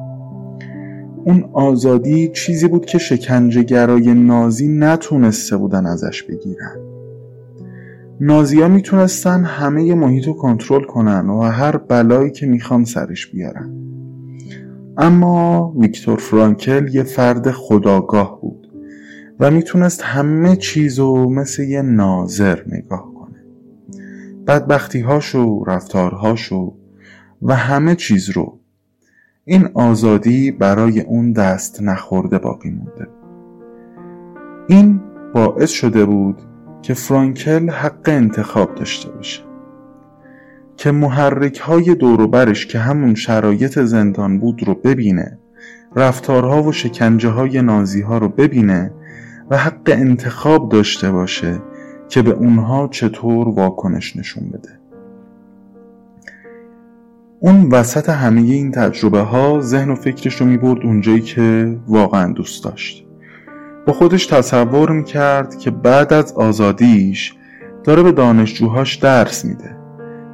اون 1.25 1.49
آزادی 1.53 2.31
چیزی 2.33 2.67
بود 2.67 2.85
که 2.85 2.97
شکنجهگرای 2.97 4.13
نازی 4.13 4.67
نتونسته 4.67 5.57
بودن 5.57 5.85
ازش 5.85 6.23
بگیرن. 6.23 6.77
نازی 8.19 8.61
ها 8.61 8.67
می‌تونستن 8.67 9.43
همه 9.43 9.95
محیط 9.95 10.27
رو 10.27 10.33
کنترل 10.33 10.83
کنن 10.83 11.29
و 11.29 11.41
هر 11.41 11.77
بلایی 11.77 12.31
که 12.31 12.45
می‌خوان 12.45 12.85
سرش 12.85 13.27
بیارن. 13.27 13.73
اما 14.97 15.73
ویکتور 15.79 16.17
فرانکل 16.17 16.87
یه 16.95 17.03
فرد 17.03 17.51
خداگاه 17.51 18.41
بود 18.41 18.71
و 19.39 19.51
می‌تونست 19.51 20.01
همه 20.03 20.55
چیز 20.55 20.99
رو 20.99 21.29
مثل 21.29 21.63
یه 21.63 21.81
ناظر 21.81 22.59
نگاه 22.67 23.13
کنه. 23.13 23.43
بدبختی 24.47 24.99
هاشو 24.99 25.63
رفتارهاشو 25.67 26.73
و 27.41 27.55
همه 27.55 27.95
چیز 27.95 28.29
رو 28.29 28.60
این 29.51 29.69
آزادی 29.73 30.51
برای 30.51 31.01
اون 31.01 31.31
دست 31.31 31.81
نخورده 31.81 32.37
باقی 32.37 32.69
مونده. 32.69 33.07
این 34.67 35.01
باعث 35.33 35.69
شده 35.69 36.05
بود 36.05 36.41
که 36.81 36.93
فرانکل 36.93 37.69
حق 37.69 38.01
انتخاب 38.05 38.75
داشته 38.75 39.11
باشه. 39.11 39.41
که 40.77 40.91
محرک 40.91 41.59
های 41.59 41.95
دوروبرش 41.95 42.65
که 42.65 42.79
همون 42.79 43.15
شرایط 43.15 43.79
زندان 43.79 44.39
بود 44.39 44.67
رو 44.67 44.75
ببینه 44.75 45.39
رفتارها 45.95 46.63
و 46.63 46.71
شکنجه 46.71 47.29
های 47.29 47.61
نازی 47.61 48.01
ها 48.01 48.17
رو 48.17 48.29
ببینه 48.29 48.93
و 49.49 49.57
حق 49.57 49.89
انتخاب 49.93 50.69
داشته 50.69 51.11
باشه 51.11 51.61
که 52.09 52.21
به 52.21 52.31
اونها 52.31 52.87
چطور 52.87 53.49
واکنش 53.49 54.15
نشون 54.15 54.49
بده. 54.49 54.80
اون 57.43 57.69
وسط 57.71 58.09
همه 58.09 58.41
این 58.41 58.71
تجربه 58.71 59.19
ها 59.19 59.59
ذهن 59.61 59.89
و 59.89 59.95
فکرش 59.95 60.35
رو 60.35 60.47
می‌برد 60.47 60.85
اونجایی 60.85 61.21
که 61.21 61.77
واقعا 61.87 62.33
دوست 62.33 62.63
داشت. 62.63 63.05
با 63.87 63.93
خودش 63.93 64.25
تصور 64.25 64.91
می‌کرد 64.91 65.57
که 65.57 65.71
بعد 65.71 66.13
از 66.13 66.33
آزادیش 66.33 67.35
داره 67.83 68.03
به 68.03 68.11
دانشجوهاش 68.11 68.95
درس 68.95 69.45
میده 69.45 69.77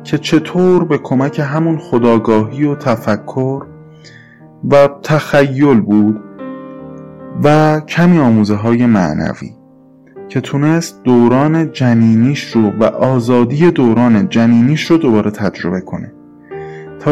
که 0.04 0.18
چطور 0.18 0.86
به 0.86 0.98
کمک 0.98 1.40
همون 1.40 1.78
خداگاهی 1.78 2.64
و 2.64 2.76
تفکر 2.76 3.66
و 4.70 4.90
تخیل 5.04 5.82
بود 5.82 6.20
و 7.44 7.80
کمی 7.80 8.20
آموزه 8.20 8.56
های 8.56 8.86
معنوی 8.86 9.52
که 10.30 10.42
تونست 10.42 11.04
دوران 11.04 11.72
جنینیش 11.72 12.52
رو 12.52 12.70
و 12.80 12.84
آزادی 12.84 13.72
دوران 13.72 14.30
جنینیش 14.30 14.92
رو 14.92 14.98
دوباره 14.98 15.32
تجربه 15.32 15.82
کنه. 15.82 16.17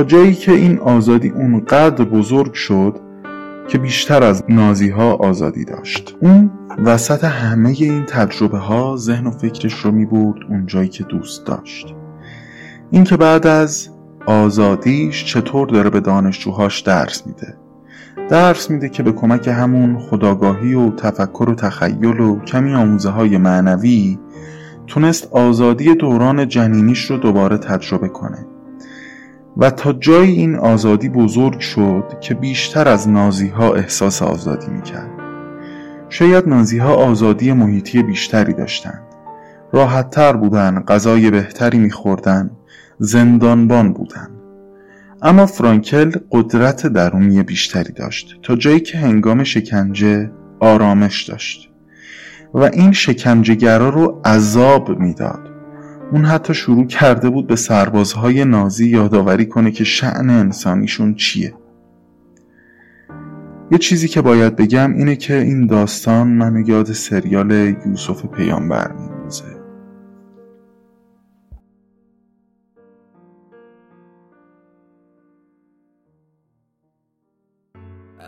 جایی 0.04 0.34
که 0.34 0.52
این 0.52 0.80
آزادی 0.80 1.30
اونقدر 1.30 2.06
بزرگ 2.06 2.54
شد 2.54 3.00
که 3.68 3.78
بیشتر 3.78 4.24
از 4.24 4.44
نازی 4.50 4.90
ها 4.90 5.14
آزادی 5.14 5.66
داشت. 5.66 6.16
اون 6.20 6.52
وسط 6.86 7.24
همه 7.24 7.70
این 7.70 8.06
تجربه 8.06 8.58
ها 8.58 8.98
ذهن 8.98 9.28
و 9.28 9.32
فکرش 9.32 9.74
رو 9.74 9.92
می 9.92 10.06
برد 10.06 10.38
اون 10.50 10.66
جایی 10.66 10.90
که 10.90 11.04
دوست 11.04 11.46
داشت. 11.46 11.96
اینکه 12.92 13.18
بعد 13.18 13.48
از 13.48 13.90
آزادیش 14.26 15.26
چطور 15.26 15.68
داره 15.68 15.90
به 15.90 16.00
دانشجوهاش 16.00 16.80
درس 16.80 17.28
میده. 17.28 17.58
درس 18.30 18.70
میده 18.70 18.90
که 18.90 19.04
به 19.04 19.12
کمک 19.12 19.48
همون 19.48 20.00
خداگاهی 20.00 20.74
و 20.74 20.92
تفکر 20.92 21.50
و 21.50 21.56
تخیل 21.56 22.20
و 22.20 22.40
کمی 22.40 22.74
آموزه 22.74 23.10
های 23.10 23.38
معنوی 23.38 24.20
تونست 24.88 25.28
آزادی 25.32 25.96
دوران 25.96 26.48
جنینیش 26.48 27.12
رو 27.12 27.18
دوباره 27.18 27.58
تجربه 27.58 28.08
کنه. 28.08 28.55
و 29.58 29.70
تا 29.70 29.94
جای 29.94 30.30
این 30.32 30.56
آزادی 30.56 31.10
بزرگ 31.10 31.60
شد 31.60 32.04
که 32.22 32.34
بیشتر 32.34 32.88
از 32.88 33.10
نازی 33.10 33.48
ها 33.48 33.74
احساس 33.74 34.22
آزادی 34.22 34.68
می‌کرد. 34.72 35.12
شاید 36.10 36.48
نازی 36.48 36.78
ها 36.78 36.94
آزادی 36.94 37.54
محیطی 37.54 38.04
بیشتری 38.04 38.54
داشتند. 38.54 39.02
راحتتر 39.74 40.34
بودن 40.34 40.84
غذای 40.88 41.32
بهتری 41.32 41.78
میخوردن 41.78 42.52
زندانبان 43.00 43.94
بودن. 43.94 44.30
اما 45.22 45.46
فرانکل 45.46 46.12
قدرت 46.32 46.88
درونی 46.88 47.44
بیشتری 47.44 47.94
داشت 47.94 48.40
تا 48.44 48.56
جایی 48.56 48.80
که 48.80 48.98
هنگام 48.98 49.44
شکنجه 49.44 50.32
آرامش 50.60 51.24
داشت 51.24 51.70
و 52.54 52.60
این 52.60 52.92
شکنجهگرا 52.92 53.90
رو 53.90 54.22
عذاب 54.26 55.00
می‌داد. 55.00 55.55
اون 56.12 56.26
حتی 56.26 56.54
شروع 56.54 56.88
کرده 56.88 57.30
بود 57.30 57.48
به 57.48 57.56
سربازهای 57.56 58.46
نازی 58.46 58.90
یادآوری 58.90 59.46
کنه 59.46 59.72
که 59.72 59.84
شعن 59.84 60.30
انسانیشون 60.30 61.16
چیه. 61.16 61.54
یه 63.72 63.78
چیزی 63.78 64.08
که 64.08 64.22
باید 64.22 64.56
بگم 64.56 64.94
اینه 64.94 65.16
که 65.16 65.34
این 65.36 65.68
داستان 65.68 66.28
منو 66.28 66.70
یاد 66.70 66.92
سریال 66.92 67.52
یوسف 67.52 68.26
پیامبر 68.26 68.92
میندازه. 68.92 69.46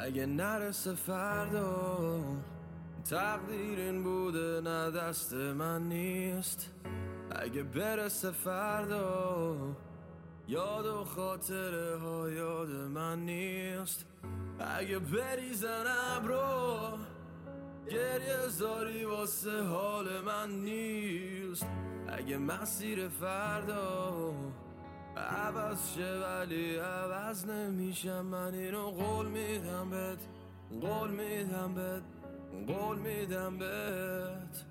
اگه 0.05 0.25
نرسه 0.25 0.93
فردا 0.93 2.19
تقدیر 3.09 3.79
این 3.79 4.03
بوده 4.03 4.61
نه 4.63 4.91
دست 4.91 5.33
من 5.33 5.87
نیست. 5.89 6.71
اگه 7.37 7.63
برسه 7.63 8.31
فردا 8.31 9.55
یاد 10.47 10.85
و 10.85 11.03
خاطره 11.03 11.97
ها 11.97 12.29
یاد 12.29 12.69
من 12.69 13.19
نیست. 13.19 14.05
اگه 14.59 14.99
بریزن 14.99 15.83
ابرو 16.15 16.97
گریه 17.89 18.47
زاری 18.47 19.05
واسه 19.05 19.63
حال 19.63 20.21
من 20.21 20.51
نیست. 20.51 21.65
اگه 22.07 22.37
مسیر 22.37 23.07
فردا 23.07 24.33
عوض 25.17 25.93
شه 25.95 26.19
ولی 26.19 26.75
عوض 26.77 27.45
نمیشم. 27.45 28.21
من 28.21 28.53
اینو 28.53 28.89
قول 28.89 29.27
میدم 29.27 29.89
بهت 29.89 30.27
قول 30.81 31.09
میدم 31.09 31.73
بهت 31.73 32.03
قول 32.67 32.97
میدم 32.99 33.57
بهت. 33.57 34.65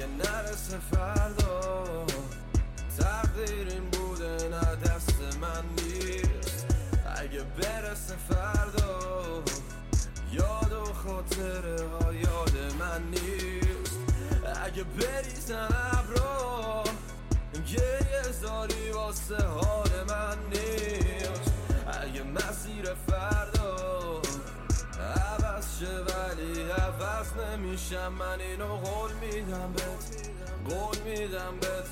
اگه 0.00 0.08
نرسه 0.08 0.78
فردا. 0.78 2.06
تقدیر 2.98 3.68
این 3.68 3.90
بوده 3.90 4.48
نه 4.48 4.76
دست 4.76 5.20
من 5.40 5.64
نیست. 5.76 6.66
اگه 7.16 7.42
برسه 7.42 8.14
فردا 8.28 9.42
یاد 10.32 10.72
و 10.72 10.84
خاطره 10.84 11.88
ها 11.88 12.12
یاد 12.14 12.74
من 12.78 13.02
نیست. 13.10 13.98
اگه 14.64 14.84
بریزن 14.84 15.68
ابرا 15.92 16.84
گریه 17.66 18.32
زاری 18.42 18.90
واسه 18.90 19.44
حال 19.46 19.79
عوض 25.80 25.86
شه 25.86 25.86
ولی 25.86 26.70
عوض 26.70 27.32
نمیشم. 27.36 28.12
من 28.12 28.40
اینو 28.40 28.76
قول 28.76 29.12
میدم 29.12 29.72
بهت. 29.72 30.30
قول 30.68 30.98
میدم 30.98 31.54
بهت. 31.60 31.88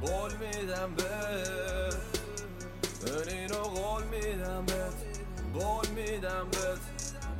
قول 0.00 0.32
میدم 0.32 0.94
بهت. 0.94 1.96
من 3.00 3.28
اینو 3.28 3.54
قول 3.54 4.02
میدم 4.04 4.66
بهت. 4.66 4.94
قول 5.54 5.88
میدم 5.88 6.48
بهت. 6.50 6.80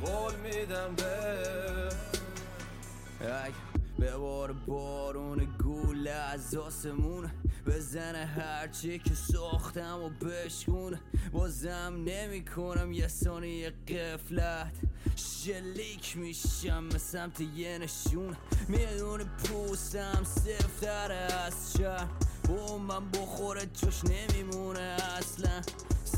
قول 0.05 0.35
میدم 0.35 0.95
بهت. 0.95 1.95
به 3.99 4.17
بار 4.17 4.51
بارون 4.51 5.47
گول 5.63 6.07
از 6.07 6.55
آسمون. 6.55 7.31
بزنه 7.65 8.25
هرچی 8.25 8.99
که 8.99 9.15
ساختم 9.15 9.99
و 10.03 10.09
بشکون 10.09 10.99
بازم 11.31 12.03
نمی 12.05 12.45
کنم 12.45 12.91
یه 12.91 13.07
ثانیه 13.07 13.69
قفلت 13.69 14.73
شلیک 15.15 16.17
میشم 16.17 16.89
به 16.89 16.97
سمت 16.97 17.41
یه 17.41 17.77
نشون. 17.77 18.35
میدون 18.67 19.23
پوستم 19.23 20.23
سفتره 20.23 21.15
از 21.15 21.77
شهر. 21.77 22.07
با 22.49 22.77
من 22.77 23.09
بخوره 23.11 23.65
جوش 23.65 24.01
نمیمونه 24.03 24.97
اصلا. 25.17 25.61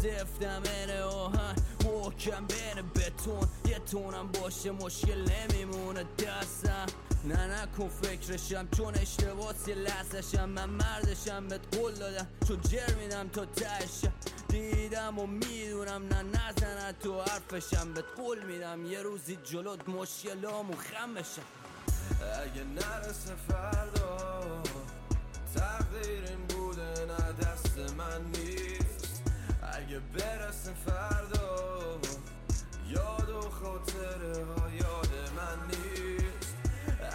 سفتم 0.01 0.63
اینه 0.65 1.01
آهن. 1.01 1.55
محکم 1.85 2.45
بین 2.45 2.89
بتون. 2.95 3.47
یه 3.65 3.79
تونم 3.79 4.27
باشه 4.27 4.71
مشکل 4.71 5.25
نمیمونه 5.31 6.03
دستم. 6.03 6.85
نه 7.25 7.61
نکن 7.61 7.89
فکرشم. 7.89 8.67
چون 8.77 8.95
اشتباس 8.95 9.67
یه 9.67 9.75
لحظشم 9.75 10.49
من 10.49 10.69
مردشم 10.69 11.47
بهت 11.47 11.77
قول 11.77 11.93
دادم. 11.93 12.27
چون 12.47 12.61
جر 12.61 12.95
میدم 12.95 13.27
تا 13.27 13.45
تشم 13.45 14.13
دیدم 14.49 15.19
و 15.19 15.27
می‌دونم. 15.27 16.07
نه 16.07 16.21
نزنه 16.21 16.93
تو 17.03 17.21
حرفشم. 17.21 17.93
بهت 17.93 18.05
قول 18.17 18.45
میدم. 18.45 18.85
یه 18.85 19.01
روزی 19.01 19.37
جلوت 19.43 19.89
مشکلامو 19.89 20.73
خم 20.73 21.13
بشم. 21.13 21.41
اگه 22.43 22.63
نرسه 22.63 23.35
فردا 23.47 24.61
تقدیر 25.55 26.23
این 26.25 26.47
بوده 26.47 27.05
نه 27.05 27.33
دست 27.33 27.77
من 27.97 28.21
نیست. 28.25 28.84
اگه 29.75 29.99
برسه 29.99 30.73
فردا 30.85 31.99
یاد 32.87 33.29
و 33.29 33.41
خاطره 33.41 34.45
ها 34.45 34.69
یاد 34.69 35.09
من 35.35 35.67
نیست. 35.67 36.55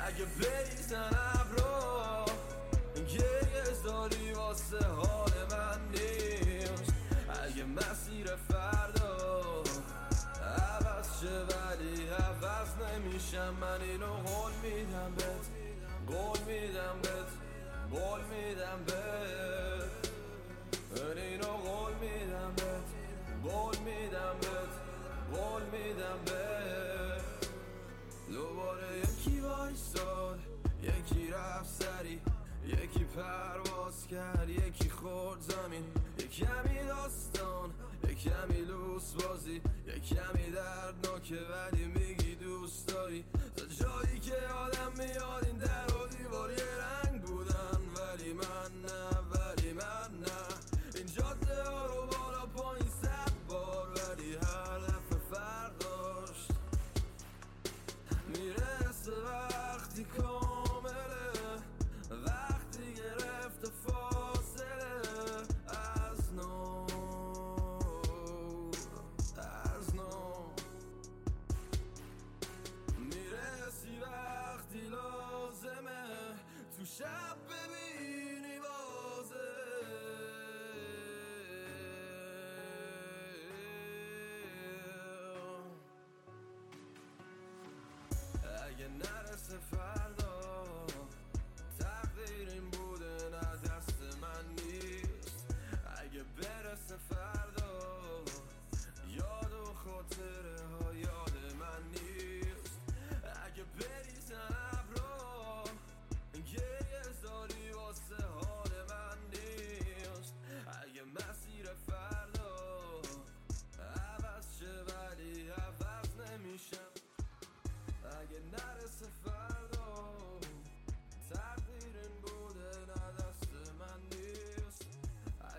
اگه 0.06 0.24
بریزن 0.24 1.10
ابرا 1.34 2.24
گریه 3.08 3.74
زاری 3.84 4.32
واسه 4.32 4.86
حال 4.86 5.32
من 5.50 5.80
نیست. 5.92 6.92
اگه 7.44 7.64
مسیر 7.64 8.26
فردا 8.36 8.70
نمیشم 13.00 13.54
من 13.60 13.80
اینو 13.80 14.06
قول 14.06 14.52
میدم 14.62 15.14
بهت. 15.16 15.46
قول 16.06 16.38
میدم 16.46 17.00
بهت. 17.02 17.30
قول 17.90 18.20
میدم 18.20 18.84
بهت. 18.86 19.99
اینو 21.40 21.52
قول 21.52 21.92
میدم 21.94 22.52
بهت 22.56 22.88
قول 23.42 23.76
میدم 23.78 24.36
بهت 24.40 24.74
قول 25.32 25.62
میدم 25.62 26.18
بهت. 26.24 27.50
دوباره 28.32 28.98
یکی 28.98 29.40
وایستاد 29.40 30.38
یکی 30.82 31.30
رفت 31.30 31.82
سری 31.82 32.20
یکی 32.66 33.04
پرواز 33.04 34.06
کرد 34.06 34.48
یکی 34.48 34.90
خورد 34.90 35.40
زمین. 35.40 35.84
یکی 36.18 36.44
کمی 36.44 36.86
داستان 36.88 37.70
یکی 38.04 38.30
کمی 38.30 38.60
لوس 38.60 39.14
بازی 39.14 39.60
یکی 39.86 40.14
کمی 40.14 40.50
دردناکه 40.50 41.38
ولی 41.50 41.86
میگی 41.86 42.34
دوست 42.34 42.88
داری. 42.88 43.24
تا 43.56 43.64
جایی 43.66 44.18
که 44.20 44.36
آدم 44.54 44.92
میاد 44.98 45.44
این 45.44 45.58
در 45.58 45.96
و 45.96 46.06
دیوار 46.06 46.50
یه 46.50 46.64
اگه 89.00 89.29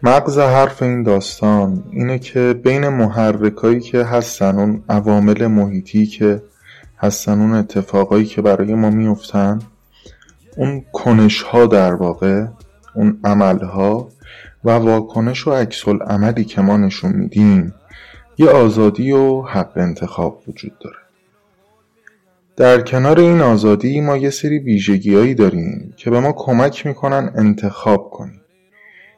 مغز 0.03 0.39
حرف 0.39 0.81
این 0.81 1.03
داستان 1.03 1.83
اینه 1.91 2.19
که 2.19 2.53
بین 2.63 2.87
محرکایی 2.87 3.79
که 3.79 4.03
هستن 4.03 4.59
اون 4.59 4.83
عوامل 4.89 5.47
محیطی 5.47 6.05
که 6.05 6.43
هستن 6.97 7.39
اون 7.39 7.53
اتفاقایی 7.53 8.25
که 8.25 8.41
برای 8.41 8.73
ما 8.73 8.89
میفتن 8.89 9.59
اون 10.57 10.85
کنش 10.93 11.41
ها 11.41 11.65
در 11.65 11.93
واقع 11.93 12.45
اون 12.95 13.19
عمل 13.23 13.59
ها 13.59 14.09
و 14.63 14.71
واکنش 14.71 15.47
و 15.47 15.51
عکس 15.51 15.87
عملی 15.87 16.45
که 16.45 16.61
ما 16.61 16.77
نشون 16.77 17.11
میدیم 17.11 17.73
یه 18.37 18.49
آزادی 18.49 19.11
و 19.11 19.41
حق 19.41 19.71
انتخاب 19.75 20.43
وجود 20.47 20.79
داره. 20.79 20.95
در 22.57 22.81
کنار 22.81 23.19
این 23.19 23.41
آزادی 23.41 24.01
ما 24.01 24.17
یه 24.17 24.29
سری 24.29 24.59
ویژگیهایی 24.59 25.35
داریم 25.35 25.93
که 25.97 26.09
به 26.09 26.19
ما 26.19 26.31
کمک 26.31 26.85
می‌کنن 26.85 27.31
انتخاب 27.35 28.09
کنیم. 28.09 28.40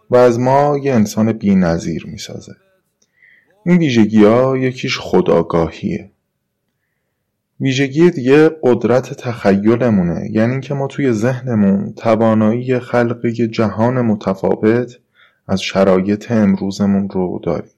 و 0.09 0.15
از 0.15 0.39
ما 0.39 0.77
یه 0.77 0.93
انسان 0.93 1.31
بی 1.31 1.55
نظیر 1.55 2.05
می‌سازه. 2.05 2.53
این 3.65 3.77
ویژگی 3.77 4.23
ها 4.23 4.57
یکیش 4.57 4.97
خداگاهیه 4.99 6.09
ویژگی 7.59 8.11
دیگه 8.11 8.49
قدرت 8.63 9.13
تخیلمونه 9.13 10.27
یعنی 10.31 10.51
اینکه 10.51 10.73
ما 10.73 10.87
توی 10.87 11.11
ذهنمون 11.11 11.93
توانایی 11.93 12.79
خلق 12.79 13.25
جهان 13.27 14.01
متفاوت 14.01 14.99
از 15.47 15.61
شرایط 15.61 16.31
امروزمون 16.31 17.09
رو 17.09 17.39
داریم. 17.43 17.71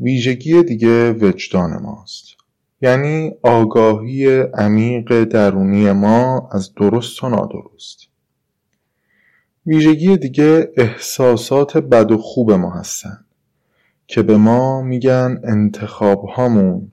ویژگی 0.00 0.62
دیگه 0.62 1.12
وجدان 1.12 1.82
ماست. 1.82 2.26
یعنی 2.82 3.32
آگاهی 3.42 4.40
عمیق 4.40 5.24
درونی 5.24 5.92
ما 5.92 6.48
از 6.52 6.74
درست 6.74 7.24
و 7.24 7.28
نادرست. 7.28 8.05
ویژگی 9.66 10.16
دیگه 10.16 10.72
احساسات 10.76 11.76
بد 11.76 12.12
و 12.12 12.18
خوب 12.18 12.52
ما 12.52 12.70
هستن 12.70 13.18
که 14.06 14.22
به 14.22 14.36
ما 14.36 14.82
میگن 14.82 15.40
انتخاب 15.44 16.24
هامون 16.24 16.92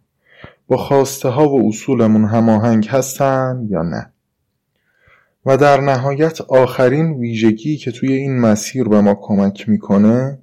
با 0.67 0.77
خواسته 0.77 1.29
ها 1.29 1.49
و 1.49 1.67
اصولمون 1.67 2.25
هماهنگ 2.25 2.87
هستن 2.87 3.67
یا 3.69 3.81
نه. 3.81 4.11
و 5.45 5.57
در 5.57 5.81
نهایت 5.81 6.41
آخرین 6.41 7.13
ویژگی 7.13 7.77
که 7.77 7.91
توی 7.91 8.13
این 8.13 8.39
مسیر 8.39 8.83
به 8.83 9.01
ما 9.01 9.15
کمک 9.21 9.69
می‌کنه 9.69 10.39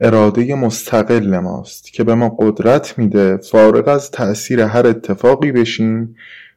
اراده 0.00 0.54
مستقل 0.54 1.38
ماست 1.38 1.92
که 1.92 2.04
به 2.04 2.14
ما 2.14 2.28
قدرت 2.38 2.98
میده 2.98 3.36
فارغ 3.36 3.88
از 3.88 4.10
تأثیر 4.10 4.60
هر 4.60 4.86
اتفاقی 4.86 5.52
بشیم 5.52 6.16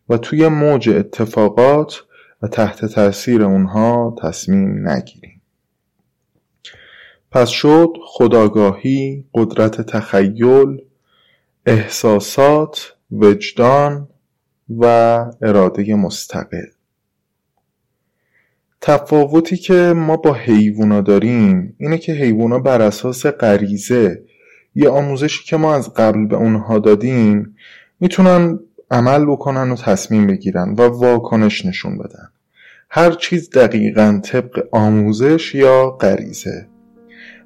و 0.09 0.17
توی 0.17 0.47
موج 0.47 0.89
اتفاقات 0.89 2.03
و 2.41 2.47
تحت 2.47 2.85
تأثیر 2.85 3.43
اونها 3.43 4.15
تصمیم 4.21 4.89
نگیریم. 4.89 5.41
پس 7.31 7.49
شد 7.49 7.93
خداگاهی، 8.05 9.25
قدرت 9.33 9.81
تخیل، 9.81 10.81
احساسات، 11.65 12.95
وجدان 13.11 14.07
و 14.69 14.85
اراده 15.41 15.95
مستقل. 15.95 16.65
تفاوتی 18.81 19.57
که 19.57 19.93
ما 19.95 20.17
با 20.17 20.33
حیوونا 20.33 21.01
داریم 21.01 21.75
اینه 21.77 21.97
که 21.97 22.13
حیوونا 22.13 22.59
بر 22.59 22.81
اساس 22.81 23.25
غریزه 23.25 24.23
یه 24.75 24.89
آموزشی 24.89 25.43
که 25.45 25.57
ما 25.57 25.75
از 25.75 25.93
قبل 25.93 26.25
به 26.25 26.35
اونها 26.35 26.79
دادیم 26.79 27.55
می‌تونن 27.99 28.59
عمل 28.91 29.25
بکنن 29.25 29.71
و 29.71 29.75
تصمیم 29.75 30.27
بگیرن 30.27 30.75
و 30.77 30.81
واکنش 30.81 31.65
نشون 31.65 31.97
بدن. 31.97 32.29
هر 32.89 33.11
چیز 33.11 33.49
دقیقا 33.49 34.19
طبق 34.23 34.67
آموزش 34.71 35.55
یا 35.55 35.89
غریزه. 35.89 36.67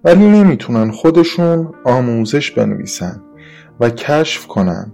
ولی 0.03 0.27
نمی‌تونن 0.27 0.91
خودشون 0.91 1.73
آموزش 1.85 2.51
بنویسن 2.51 3.21
و 3.79 3.89
کشف 3.89 4.47
کنن 4.47 4.91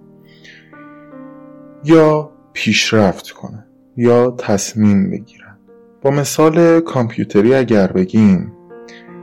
یا 1.83 2.31
پیشرفت 2.53 3.29
کنن 3.29 3.65
یا 3.97 4.35
تصمیم 4.37 5.09
بگیرن. 5.09 5.57
با 6.01 6.11
مثال 6.11 6.79
کامپیوتری 6.79 7.55
اگر 7.55 7.87
بگیم 7.87 8.53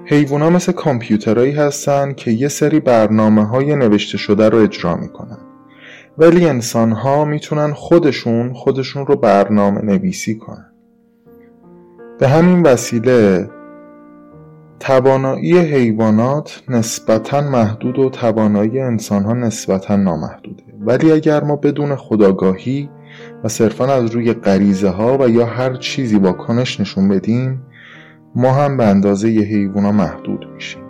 حیوونا 0.04 0.50
مثل 0.50 0.72
کامپیوترهایی 0.72 1.52
هستن 1.52 2.12
که 2.12 2.30
یه 2.30 2.48
سری 2.48 2.80
برنامه 2.80 3.44
های 3.44 3.76
نوشته 3.76 4.18
شده 4.18 4.48
رو 4.48 4.58
اجرا 4.58 4.96
می‌کنن. 4.96 5.38
ولی 6.18 6.48
انسان 6.48 6.92
ها 6.92 7.24
می‌تونن 7.24 7.72
خودشون 7.72 8.52
خودشون 8.52 9.06
رو 9.06 9.16
برنامه 9.16 9.82
نویسی 9.82 10.34
کنن. 10.34 10.72
به 12.18 12.28
همین 12.28 12.62
وسیله 12.62 13.50
توانایی 14.80 15.58
حیوانات 15.58 16.62
نسبتا 16.68 17.40
محدود 17.40 17.98
و 17.98 18.10
توانایی 18.10 18.80
انسان 18.80 19.24
ها 19.24 19.32
نسبتا 19.32 19.96
نامحدوده. 19.96 20.62
ولی 20.80 21.12
اگر 21.12 21.44
ما 21.44 21.56
بدون 21.56 21.96
خداگاهی 21.96 22.90
و 23.44 23.48
صرفا 23.48 23.86
از 23.86 24.10
روی 24.10 24.32
غریزه 24.32 24.88
ها 24.88 25.18
و 25.18 25.28
یا 25.28 25.46
هر 25.46 25.74
چیزی 25.74 26.16
واکنش 26.16 26.80
نشون 26.80 27.08
بدیم 27.08 27.62
ما 28.34 28.52
هم 28.52 28.76
به 28.76 28.84
اندازه 28.84 29.30
یه 29.30 29.42
حیوونا 29.42 29.92
محدود 29.92 30.46
میشیم. 30.54 30.85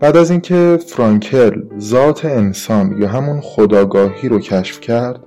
بعد 0.00 0.16
از 0.16 0.30
اینکه 0.30 0.78
فرانکل 0.86 1.62
ذات 1.78 2.24
انسان 2.24 3.02
یا 3.02 3.08
همون 3.08 3.40
خداگاهی 3.40 4.28
رو 4.28 4.38
کشف 4.38 4.80
کرد 4.80 5.20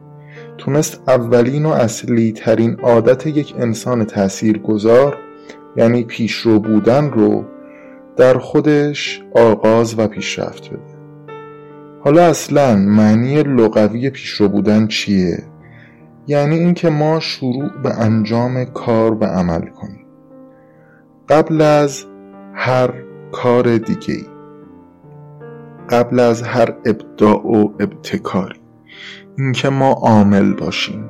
تونست 0.58 1.03
اولین 1.08 1.65
و 1.65 1.69
اصلی 1.69 2.32
ترین 2.32 2.79
عادت 2.79 3.27
یک 3.27 3.55
انسان 3.60 4.05
تأثیر 4.05 4.58
گذار 4.58 5.17
یعنی 5.75 6.03
پیشرو 6.03 6.60
بودن 6.60 7.12
رو 7.12 7.45
در 8.17 8.38
خودش 8.38 9.23
آغاز 9.36 9.99
و 9.99 10.08
پیشرفت 10.08 10.69
بده. 10.69 10.99
حالا 12.03 12.23
اصلا 12.23 12.75
معنی 12.75 13.43
لغوی 13.43 14.10
پیشرو 14.10 14.47
بودن 14.47 14.88
چیه؟ 14.88 15.43
یعنی 16.27 16.58
اینکه 16.58 16.89
ما 16.89 17.19
شروع 17.19 17.69
به 17.84 17.89
انجام 17.99 18.65
کار 18.65 19.13
و 19.13 19.23
عمل 19.23 19.62
کنیم. 19.62 20.05
قبل 21.29 21.62
از 21.62 22.05
هر 22.53 22.93
کار 23.32 23.77
دیگه 23.77 24.13
ای 24.13 24.38
قبل 25.89 26.19
از 26.19 26.41
هر 26.41 26.75
ابداع 26.86 27.45
و 27.45 27.69
ابتکاری 27.80 28.60
اینکه 29.38 29.69
ما 29.69 29.91
عامل 29.91 30.54
باشیم 30.54 31.10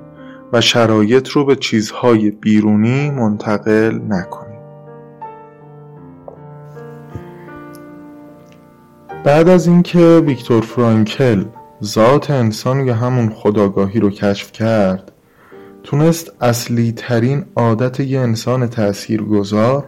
و 0.53 0.61
شرایط 0.61 1.29
رو 1.29 1.45
به 1.45 1.55
چیزهای 1.55 2.31
بیرونی 2.31 3.09
منتقل 3.09 3.99
نکنیم. 4.09 4.59
بعد 9.23 9.49
از 9.49 9.67
اینکه 9.67 10.23
ویکتور 10.25 10.61
فرانکل 10.61 11.45
ذات 11.83 12.31
انسان 12.31 12.87
یا 12.87 12.93
همون 12.93 13.29
خداگاهی 13.29 13.99
رو 13.99 14.09
کشف 14.09 14.51
کرد 14.51 15.11
تونست 15.83 16.31
اصلی 16.41 16.91
ترین 16.91 17.45
عادت 17.55 17.99
یه 17.99 18.19
انسان 18.19 18.67
تأثیر 18.67 19.21
گذار 19.21 19.85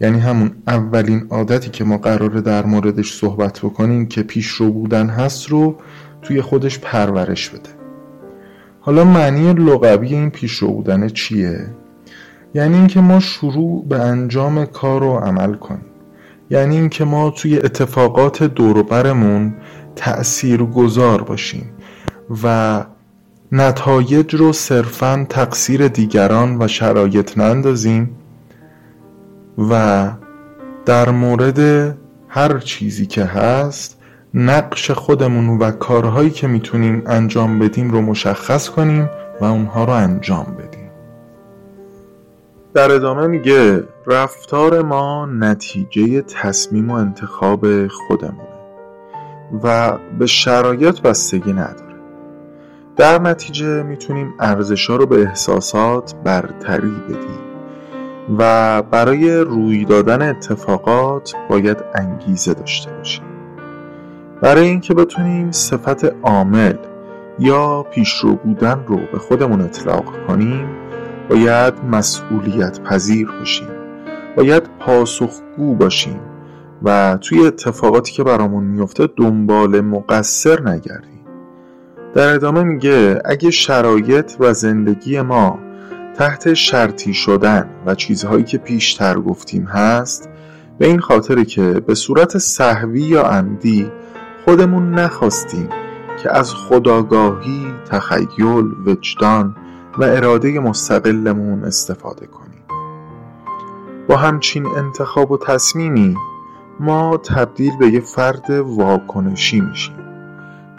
یعنی 0.00 0.18
همون 0.18 0.50
اولین 0.66 1.26
عادتی 1.30 1.70
که 1.70 1.84
ما 1.84 1.98
قراره 1.98 2.40
در 2.40 2.66
موردش 2.66 3.14
صحبت 3.14 3.58
بکنیم 3.58 4.06
که 4.06 4.22
پیش 4.22 4.46
رو 4.46 4.72
بودن 4.72 5.08
هست 5.08 5.48
رو 5.48 5.76
توی 6.22 6.40
خودش 6.42 6.78
پرورش 6.78 7.48
بده. 7.48 7.70
حالا 8.80 9.04
معنی 9.04 9.52
لغوی 9.52 10.08
این 10.08 10.30
پیش 10.30 10.52
رو 10.52 10.72
بودن 10.72 11.08
چیه؟ 11.08 11.66
یعنی 12.54 12.76
اینکه 12.76 13.00
ما 13.00 13.20
شروع 13.20 13.88
به 13.88 14.00
انجام 14.00 14.64
کار 14.64 15.00
رو 15.00 15.16
عمل 15.16 15.54
کنیم. 15.54 15.84
یعنی 16.50 16.76
اینکه 16.76 17.04
ما 17.04 17.30
توی 17.30 17.58
اتفاقات 17.58 18.42
دوروبرمون 18.42 19.54
تأثیر 19.96 20.62
گذار 20.62 21.22
باشیم 21.22 21.70
و 22.44 22.84
نتایج 23.52 24.34
رو 24.34 24.52
صرفا 24.52 25.26
تقصیر 25.28 25.88
دیگران 25.88 26.62
و 26.62 26.68
شرایط 26.68 27.38
نندازیم. 27.38 28.10
و 29.58 30.04
در 30.86 31.10
مورد 31.10 31.58
هر 32.28 32.58
چیزی 32.58 33.06
که 33.06 33.24
هست 33.24 33.98
نقش 34.34 34.90
خودمون 34.90 35.58
و 35.58 35.70
کارهایی 35.70 36.30
که 36.30 36.46
می‌تونیم 36.46 37.02
انجام 37.06 37.58
بدیم 37.58 37.90
رو 37.90 38.00
مشخص 38.00 38.68
کنیم 38.68 39.10
و 39.40 39.44
اونها 39.44 39.84
رو 39.84 39.92
انجام 39.92 40.56
بدیم. 40.58 40.90
در 42.74 42.92
ادامه 42.92 43.26
میگه 43.26 43.84
رفتار 44.06 44.82
ما 44.82 45.26
نتیجه 45.26 46.22
تصمیم 46.22 46.90
و 46.90 46.94
انتخاب 46.94 47.86
خودمونه 47.86 48.48
و 49.62 49.98
به 50.18 50.26
شرایط 50.26 51.00
بستگی 51.00 51.52
نداره. 51.52 51.94
در 52.96 53.20
نتیجه 53.20 53.82
می‌تونیم 53.82 54.34
ارزشها 54.40 54.96
رو 54.96 55.06
به 55.06 55.22
احساسات 55.22 56.14
برتری 56.24 56.94
بدیم. 57.08 57.47
و 58.38 58.82
برای 58.82 59.36
روی 59.36 59.84
دادن 59.84 60.28
اتفاقات 60.28 61.32
باید 61.50 61.76
انگیزه 61.94 62.54
داشته 62.54 62.90
باشیم. 62.90 63.24
برای 64.42 64.68
اینکه 64.68 64.94
بتونیم 64.94 65.52
صفت 65.52 66.04
عامل 66.22 66.74
یا 67.38 67.82
پیشرو 67.82 68.34
بودن 68.34 68.84
رو 68.86 68.96
به 69.12 69.18
خودمون 69.18 69.60
اطلاق 69.60 70.26
کنیم 70.26 70.66
باید 71.30 71.74
مسئولیت 71.90 72.80
پذیر 72.80 73.28
باشیم. 73.38 73.68
باید 74.36 74.62
پاسخگو 74.78 75.74
باشیم 75.74 76.20
و 76.82 77.18
توی 77.20 77.46
اتفاقاتی 77.46 78.12
که 78.12 78.24
برامون 78.24 78.64
میفته 78.64 79.08
دنبال 79.16 79.80
مقصر 79.80 80.60
نگردیم. 80.60 81.24
در 82.14 82.34
ادامه 82.34 82.62
میگه 82.62 83.22
اگه 83.24 83.50
شرایط 83.50 84.32
و 84.40 84.54
زندگی 84.54 85.20
ما 85.20 85.58
تحت 86.18 86.54
شرطی 86.54 87.14
شدن 87.14 87.70
و 87.86 87.94
چیزهایی 87.94 88.44
که 88.44 88.58
پیشتر 88.58 89.20
گفتیم 89.20 89.64
هست 89.64 90.28
به 90.78 90.86
این 90.86 91.00
خاطر 91.00 91.44
که 91.44 91.62
به 91.62 91.94
صورت 91.94 92.38
صحوی 92.38 93.00
یا 93.00 93.22
عمدی 93.22 93.90
خودمون 94.44 94.94
نخواستیم 94.94 95.68
که 96.22 96.36
از 96.36 96.54
خداگاهی، 96.54 97.66
تخیل، 97.90 98.64
وجدان 98.86 99.56
و 99.98 100.04
اراده 100.04 100.60
مستقلمون 100.60 101.64
استفاده 101.64 102.26
کنیم. 102.26 102.62
با 104.08 104.16
همچین 104.16 104.66
انتخاب 104.66 105.30
و 105.30 105.38
تصمیمی 105.38 106.16
ما 106.80 107.16
تبدیل 107.16 107.76
به 107.76 107.86
یه 107.86 108.00
فرد 108.00 108.50
واکنشی 108.50 109.60
میشیم 109.60 109.96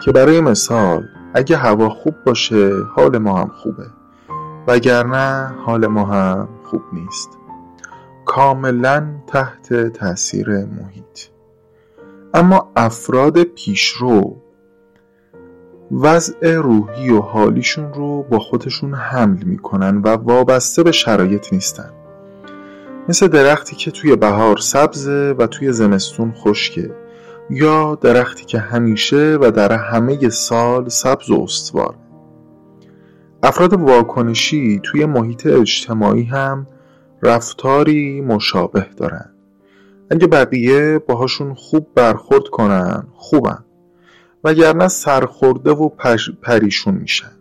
که 0.04 0.12
برای 0.12 0.40
مثال 0.40 1.04
اگه 1.34 1.56
هوا 1.56 1.88
خوب 1.88 2.14
باشه 2.26 2.72
حال 2.96 3.18
ما 3.18 3.38
هم 3.38 3.50
خوبه. 3.62 3.99
وگرنه 4.66 5.46
حال 5.46 5.86
ما 5.86 6.04
هم 6.04 6.48
خوب 6.64 6.82
نیست. 6.92 7.38
کاملا 8.24 9.06
تحت 9.26 9.92
تاثیر 9.92 10.48
محیط. 10.48 11.20
اما 12.34 12.72
افراد 12.76 13.42
پیشرو 13.42 14.36
وضع 15.92 16.54
روحی 16.54 17.10
و 17.10 17.20
حالیشون 17.20 17.92
رو 17.92 18.22
با 18.22 18.38
خودشون 18.38 18.94
حمل 18.94 19.42
می‌کنن 19.42 19.96
و 19.96 20.08
وابسته 20.08 20.82
به 20.82 20.92
شرایط 20.92 21.52
نیستن. 21.52 21.90
مثل 23.08 23.28
درختی 23.28 23.76
که 23.76 23.90
توی 23.90 24.16
بهار 24.16 24.56
سبزه 24.56 25.34
و 25.38 25.46
توی 25.46 25.72
زمستون 25.72 26.32
خشکه 26.32 26.90
یا 27.50 27.94
درختی 27.94 28.44
که 28.44 28.58
همیشه 28.58 29.38
و 29.40 29.50
در 29.50 29.72
همه 29.72 30.28
سال 30.28 30.88
سبز 30.88 31.30
و 31.30 31.40
استوار 31.42 31.94
افراد 33.42 33.72
واکنشی 33.72 34.80
توی 34.82 35.06
محیط 35.06 35.46
اجتماعی 35.46 36.24
هم 36.24 36.66
رفتاری 37.22 38.20
مشابه 38.20 38.86
دارن. 38.96 39.30
اگه 40.10 40.26
بقیه 40.26 40.98
باهاشون 40.98 41.54
خوب 41.54 41.86
برخورد 41.94 42.48
کنن 42.48 43.06
خوبن. 43.14 43.64
وگرنه 44.44 44.88
سرخورده 44.88 45.70
و 45.70 45.88
پریشون 46.42 46.94
میشن. 46.94 47.32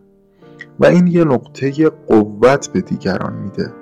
و 0.80 0.86
این 0.86 1.08
یه 1.08 1.24
نقطه 1.24 1.90
قوت 1.90 2.68
به 2.68 2.82
دیگران 2.82 3.34
میده 3.34 3.74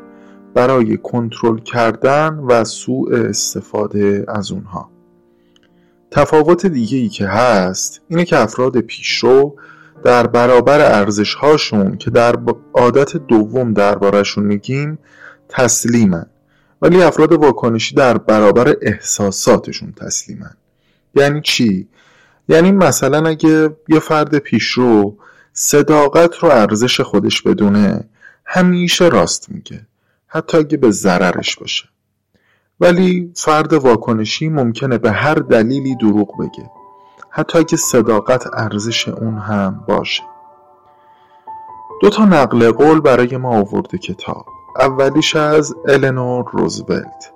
برای 0.54 0.98
کنترل 0.98 1.58
کردن 1.58 2.34
و 2.34 2.64
سوء 2.64 3.16
استفاده 3.16 4.26
از 4.28 4.52
اونها. 4.52 4.90
تفاوت 6.12 6.66
دیگه 6.66 6.98
ای 6.98 7.10
که 7.10 7.28
هست 7.28 8.02
اینه 8.08 8.26
که 8.26 8.40
افراد 8.40 8.78
پیشرو 8.78 9.56
در 10.04 10.28
برابر 10.28 10.80
ارزش 10.80 11.34
هاشون 11.34 11.98
که 11.98 12.10
در 12.10 12.36
عادت 12.74 13.18
دوم 13.18 13.74
دربارهشون 13.74 14.44
میگیم 14.44 15.00
تسلیمن. 15.50 16.26
ولی 16.82 17.02
افراد 17.02 17.34
واکنشی 17.34 17.96
در 17.96 18.18
برابر 18.18 18.76
احساساتشون 18.82 19.92
تسلیمن. 19.92 20.54
یعنی 21.16 21.42
چی؟ 21.42 21.88
یعنی 22.50 22.72
مثلا 22.72 23.30
اگه 23.30 23.76
یه 23.88 24.00
فرد 24.00 24.38
پیشرو 24.38 25.18
صداقت 25.54 26.38
رو 26.38 26.50
ارزش 26.50 27.02
خودش 27.02 27.42
بدونه 27.42 28.10
همیشه 28.46 29.08
راست 29.08 29.50
میگه. 29.50 29.88
حتی 30.28 30.58
اگه 30.58 30.78
به 30.78 30.92
ضررش 30.92 31.56
باشه. 31.56 31.86
ولی 32.80 33.32
فرد 33.36 33.74
واکنشی 33.74 34.50
ممکنه 34.50 34.98
به 34.98 35.12
هر 35.12 35.36
دلیلی 35.36 35.96
دروغ 35.96 36.38
بگه. 36.38 36.70
حتی 37.30 37.60
اگه 37.60 37.78
صداقت 37.78 38.48
ارزش 38.54 39.08
اون 39.08 39.38
هم 39.38 39.84
باشه. 39.88 40.24
دو 42.02 42.10
تا 42.10 42.26
نقل 42.26 42.72
قول 42.72 43.02
برای 43.02 43.38
ما 43.38 43.60
آورده 43.60 43.98
کتاب. 43.98 44.46
اولیش 44.80 45.36
از 45.36 45.76
النور 45.88 46.46
روزولت 46.52 47.34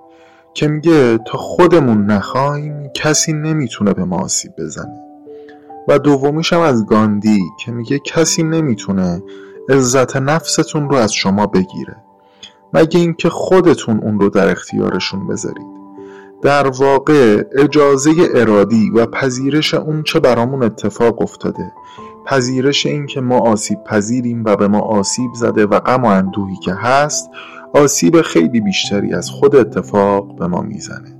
که 0.54 0.68
میگه 0.68 1.18
تا 1.18 1.38
خودمون 1.38 2.06
نخواهیم 2.06 2.88
کسی 2.88 3.32
نمی‌تونه 3.32 3.92
به 3.92 4.04
ما 4.04 4.18
آسیب 4.18 4.52
بزنه. 4.58 5.00
و 5.88 5.98
دومیش 5.98 6.52
هم 6.52 6.60
از 6.60 6.86
گاندی 6.86 7.40
که 7.60 7.72
میگه 7.72 7.98
کسی 7.98 8.42
نمی‌تونه 8.42 9.22
عزت 9.68 10.16
نفستون 10.16 10.90
رو 10.90 10.96
از 10.96 11.12
شما 11.12 11.46
بگیره. 11.46 11.96
مگه 12.72 13.00
اینکه 13.00 13.28
خودتون 13.28 13.98
اون 13.98 14.20
رو 14.20 14.28
در 14.28 14.50
اختیارشون 14.50 15.26
بذارید. 15.26 15.81
در 16.42 16.66
واقع 16.66 17.44
اجازه 17.58 18.10
ارادی 18.34 18.90
و 18.90 19.06
پذیرش 19.06 19.74
اون 19.74 20.02
چه 20.02 20.20
برامون 20.20 20.62
اتفاق 20.62 21.22
افتاده. 21.22 21.72
پذیرش 22.26 22.86
این 22.86 23.06
که 23.06 23.20
ما 23.20 23.38
آسیب 23.38 23.84
پذیریم 23.84 24.44
و 24.44 24.56
به 24.56 24.68
ما 24.68 24.80
آسیب 24.80 25.30
زده 25.34 25.66
و 25.66 25.80
غم 25.80 26.02
و 26.02 26.06
اندوهی 26.06 26.56
که 26.56 26.74
هست 26.74 27.30
آسیب 27.74 28.20
خیلی 28.20 28.60
بیشتری 28.60 29.14
از 29.14 29.30
خود 29.30 29.56
اتفاق 29.56 30.36
به 30.36 30.46
ما 30.46 30.60
می‌زنه. 30.60 31.18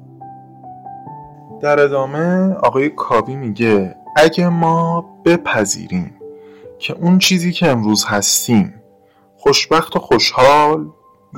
در 1.63 1.81
ادامه 1.81 2.53
آقای 2.55 2.89
کابی 2.89 3.37
میگه 3.37 3.97
اگه 4.17 4.49
ما 4.49 5.05
بپذیریم 5.25 6.15
که 6.79 6.95
اون 7.01 7.19
چیزی 7.19 7.53
که 7.53 7.69
امروز 7.69 8.05
هستیم 8.05 8.75
خوشبخت 9.37 9.97
و 9.97 9.99
خوشحال 9.99 10.87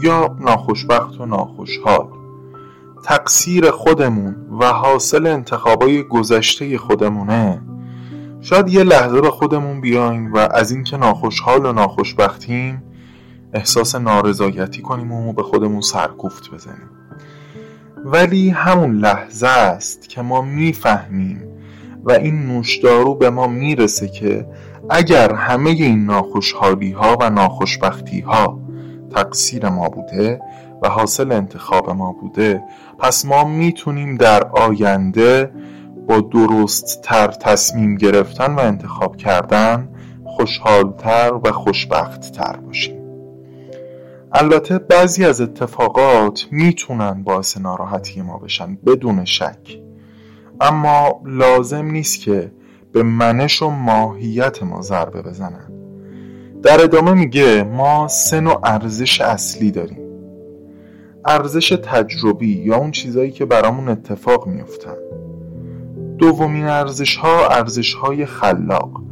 یا 0.03 0.37
ناخوشبخت 0.41 1.21
و 1.21 1.27
ناخوشحال 1.27 2.09
تقصیر 3.05 3.71
خودمون 3.71 4.37
و 4.61 4.67
حاصل 4.67 5.27
انتخابای 5.27 6.03
گذشته 6.03 6.79
خودمونه. 6.79 7.63
شاید 8.41 8.69
یه 8.69 8.83
لحظه 8.83 9.21
به 9.21 9.31
خودمون 9.31 9.81
بیایم 9.81 10.33
و 10.33 10.39
از 10.39 10.71
اینکه 10.73 10.97
ناخوشحال 10.97 11.67
و 11.67 11.73
ناخوشبختیم 11.73 12.83
احساس 13.53 13.95
نارضایتی 13.95 14.83
کنیم 14.83 15.13
و 15.13 15.33
به 15.33 15.43
خودمون 15.43 15.81
سرکوفت 15.81 16.51
بزنیم. 16.51 16.91
ولی 18.05 18.51
همون 18.51 18.97
لحظه 18.97 19.47
است 19.47 20.09
که 20.09 20.23
ما 20.23 20.43
می‌فهمیم 20.43 21.43
و 22.05 22.13
این 22.13 22.47
نوشدارو 22.47 23.15
به 23.15 23.31
ما 23.31 23.47
می‌رسه 23.47 24.09
که 24.09 24.47
اگر 24.91 25.35
همه 25.35 25.71
این 25.71 26.05
ناخوشحالی 26.05 26.93
ها 26.93 27.17
و 27.21 27.31
ناخوشبختی 27.31 28.21
ها 28.21 28.61
تقصیر 29.15 29.69
ما 29.69 29.89
بوده 29.89 30.41
و 30.85 30.89
حاصل 30.89 31.33
انتخاب 31.33 31.91
ما 31.91 32.13
بوده 32.13 32.63
پس 32.99 33.25
ما 33.25 33.45
می‌تونیم 33.45 34.17
در 34.17 34.49
آینده 34.49 35.53
با 36.09 36.21
درست 36.21 37.03
تر 37.03 37.29
تصمیم 37.29 37.97
گرفتن 37.97 38.55
و 38.55 38.61
انتخاب 38.61 39.17
کردن 39.17 39.89
خوشحالتر 40.25 41.33
و 41.45 41.53
خوشبخت 41.53 42.33
تر 42.33 42.57
باشیم. 42.57 43.01
البته 44.33 44.79
بعضی 44.79 45.25
از 45.25 45.41
اتفاقات 45.41 46.47
می‌تونن 46.51 47.23
باعث 47.23 47.57
ناراحتی 47.57 48.23
ما 48.23 48.39
بشن 48.39 48.79
بدون 48.87 49.25
شک. 49.25 49.81
اما 50.61 51.21
لازم 51.25 51.87
نیست 51.87 52.21
که 52.21 52.53
به 52.93 53.03
منش 53.03 53.63
و 53.63 53.71
ماهیت 53.71 54.63
ما 54.63 54.83
ضربه 54.83 55.23
بزنن. 55.23 55.73
در 56.63 56.83
ادامه 56.83 57.13
میگه 57.13 57.63
ما 57.63 58.09
سه 58.09 58.41
نوع 58.41 58.61
ارزش 58.65 59.21
اصلی 59.21 59.71
داریم. 59.71 60.04
ارزش 61.27 61.69
تجربی 61.69 62.53
یا 62.53 62.77
اون 62.77 62.91
چیزایی 62.91 63.31
که 63.31 63.45
برامون 63.45 63.89
اتفاق 63.89 64.47
میفتن 64.47 64.97
دومین 66.19 66.65
ارزش 66.65 67.17
ها 67.17 67.49
ارزش 67.49 67.95
های 67.95 68.27
خلاق 68.27 69.03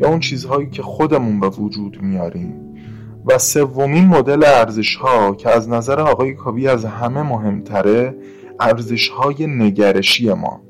یا 0.00 0.08
اون 0.08 0.20
چیزهایی 0.20 0.70
که 0.70 0.82
خودمون 0.82 1.40
به 1.40 1.48
وجود 1.48 2.02
میاریم. 2.02 2.54
و 3.26 3.38
سومین 3.38 4.06
مدل 4.06 4.44
ارزش 4.44 4.96
ها 4.96 5.34
که 5.34 5.50
از 5.50 5.68
نظر 5.68 6.00
آقای 6.00 6.34
کاوی 6.34 6.68
از 6.68 6.84
همه 6.84 7.22
مهمتره 7.22 8.14
ارزش 8.60 9.08
های 9.08 9.46
نگرشی 9.46 10.32
ما. 10.32 10.60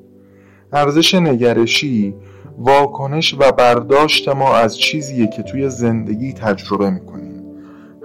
ارزش 0.72 1.14
نگرشی 1.14 2.14
واکنش 2.58 3.34
و 3.38 3.52
برداشت 3.52 4.28
ما 4.28 4.54
از 4.54 4.78
چیزیه 4.78 5.26
که 5.26 5.42
توی 5.42 5.68
زندگی 5.68 6.32
تجربه 6.32 6.90
می‌کنیم. 6.90 7.42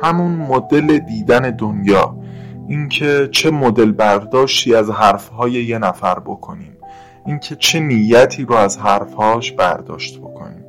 همون 0.01 0.31
مدل 0.31 0.97
دیدن 0.97 1.49
دنیا. 1.49 2.14
اینکه 2.69 3.29
چه 3.31 3.51
مدل 3.51 3.91
برداشتی 3.91 4.75
از 4.75 4.89
حرفهای 4.89 5.51
یه 5.51 5.77
نفر 5.77 6.19
بکنیم. 6.19 6.77
اینکه 7.25 7.55
چه 7.55 7.79
نیتی 7.79 8.45
رو 8.45 8.55
از 8.55 8.77
حرفهاش 8.77 9.51
برداشت 9.51 10.19
بکنیم. 10.19 10.65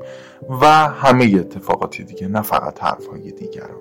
و 0.61 0.67
همه 0.89 1.25
اتفاقاتی 1.25 2.05
دیگه 2.05 2.29
نه 2.29 2.43
فقط 2.43 2.83
حرفهای 2.83 3.33
دیگران. 3.33 3.81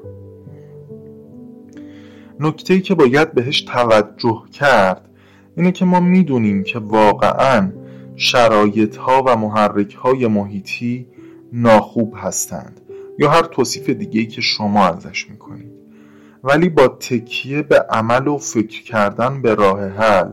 نکته 2.39 2.73
ای 2.73 2.81
که 2.81 2.95
باید 2.95 3.33
بهش 3.33 3.61
توجه 3.61 4.43
کرد 4.53 5.09
اینه 5.57 5.71
که 5.71 5.85
ما 5.85 5.99
می‌دونیم 5.99 6.63
که 6.63 6.79
واقعا 6.79 7.71
شرایط 8.15 8.97
ها 8.97 9.23
و 9.27 9.35
محرک 9.35 9.95
های 9.95 10.27
محیطی 10.27 11.07
ناخوب 11.53 12.13
هستند 12.17 12.81
یا 13.19 13.29
هر 13.29 13.41
توصیف 13.41 13.89
دیگه 13.89 14.25
که 14.25 14.41
شما 14.41 14.85
ازش 14.85 15.29
می‌کنید. 15.29 15.64
ولی 16.45 16.69
با 16.69 16.87
تکیه 16.87 17.61
به 17.61 17.85
عمل 17.89 18.27
و 18.27 18.37
فکر 18.37 18.83
کردن 18.83 19.41
به 19.41 19.55
راه 19.55 19.87
حل. 19.87 20.31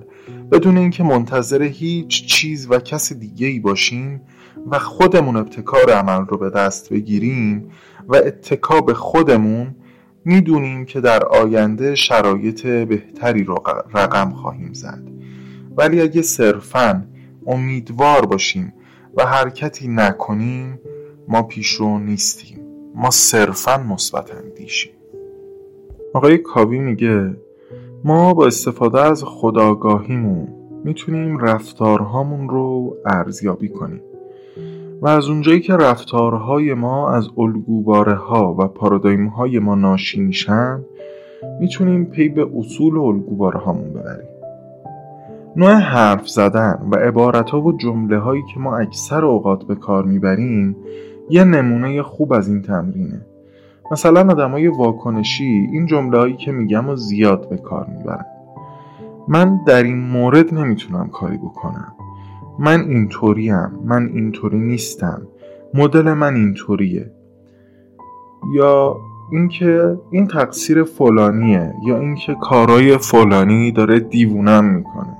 بدون 0.53 0.77
اینکه 0.77 1.03
منتظر 1.03 1.63
هیچ 1.63 2.27
چیز 2.27 2.71
و 2.71 2.79
کس 2.79 3.13
دیگه 3.13 3.47
ای 3.47 3.59
باشیم 3.59 4.21
و 4.71 4.79
خودمون 4.79 5.37
ابتکار 5.37 5.91
عمل 5.91 6.27
رو 6.27 6.39
به 6.39 6.51
دست 6.51 6.93
بگیریم 6.93 7.71
و 8.09 8.17
اتکا 8.17 8.81
به 8.81 8.95
خودمون 8.95 9.75
می‌دونیم 10.25 10.85
که 10.85 11.01
در 11.01 11.25
آینده 11.25 11.95
شرایط 11.95 12.67
بهتری 12.67 13.45
رو 13.45 13.63
رقم 13.95 14.31
خواهیم 14.31 14.73
زد. 14.73 15.03
ولی 15.77 16.01
اگه 16.01 16.23
صرفا 16.23 17.07
امیدوار 17.47 18.27
باشیم 18.27 18.73
و 19.17 19.27
حرکتی 19.27 19.89
نکنیم 19.89 20.79
ما 21.29 21.43
پیشرو 21.43 21.99
نیستیم. 21.99 22.59
ما 22.95 23.11
صرفا 23.11 23.77
مثبت 23.79 24.31
اندیشیم. 24.35 25.02
آقای 26.15 26.39
کاوی 26.39 26.79
میگه 26.79 27.37
ما 28.05 28.35
با 28.35 28.47
استفاده 28.47 29.01
از 29.01 29.25
خداگاهیمون 29.27 30.49
می‌تونیم 30.85 31.39
رفتارهامون 31.39 32.49
رو 32.49 32.97
ارزیابی 33.07 33.69
کنیم. 33.69 34.01
و 35.03 35.09
از 35.09 35.29
اونجایی 35.29 35.61
که 35.61 35.77
رفتارهای 35.77 36.75
ما 36.75 37.11
از 37.11 37.29
الگوباره 37.39 38.15
ها 38.15 38.57
و 38.59 38.69
پارادایم 38.69 39.27
های 39.27 39.59
ما 39.59 39.75
ناشی 39.75 40.21
میشن 40.21 40.85
می‌تونیم 41.61 42.05
پی 42.05 42.29
به 42.29 42.49
اصول 42.57 42.99
الگوباره 42.99 43.59
هامون 43.59 43.91
ببریم. 43.91 44.29
نوع 45.57 45.73
حرف 45.73 46.29
زدن 46.29 46.89
و 46.91 46.97
عبارت 46.97 47.51
ها 47.51 47.61
و 47.61 47.77
جمله 47.77 48.19
هایی 48.19 48.43
که 48.55 48.61
ما 48.61 48.77
اکثر 48.77 49.25
اوقات 49.25 49.65
به 49.65 49.75
کار 49.75 50.05
می‌بریم 50.05 50.77
یه 51.31 51.45
نمونه 51.45 52.03
خوب 52.03 52.33
از 52.33 52.49
این 52.49 52.63
تمرینه. 52.63 53.27
مثلا 53.91 54.21
آدمای 54.21 54.69
واکنشی 54.69 55.69
این 55.73 55.87
جمله 55.87 56.19
هایی 56.19 56.37
که 56.37 56.53
میگم 56.53 56.89
و 56.89 56.97
زیاد 56.97 57.49
به 57.49 57.57
کار 57.57 57.87
می‌برن. 57.87 58.27
من 59.29 59.61
در 59.67 59.83
این 59.83 60.01
مورد 60.01 60.55
نمی‌تونم 60.55 61.09
کاری 61.09 61.37
بکنم. 61.37 61.95
من 62.59 62.81
اینطوریم 62.81 63.71
من 63.85 64.11
اینطوری 64.15 64.59
نیستم. 64.59 65.23
مدل 65.75 66.13
من 66.13 66.35
اینطوریه. 66.35 67.13
یا 68.55 68.97
اینکه 69.33 69.99
این 70.11 70.27
تقصیر 70.27 70.85
فلانیه 70.85 71.75
یا 71.87 71.99
اینکه 71.99 72.37
کارای 72.41 72.99
فلانی 72.99 73.73
داره 73.73 74.01
دیوونم 74.01 74.65
می‌کنه. 74.65 75.17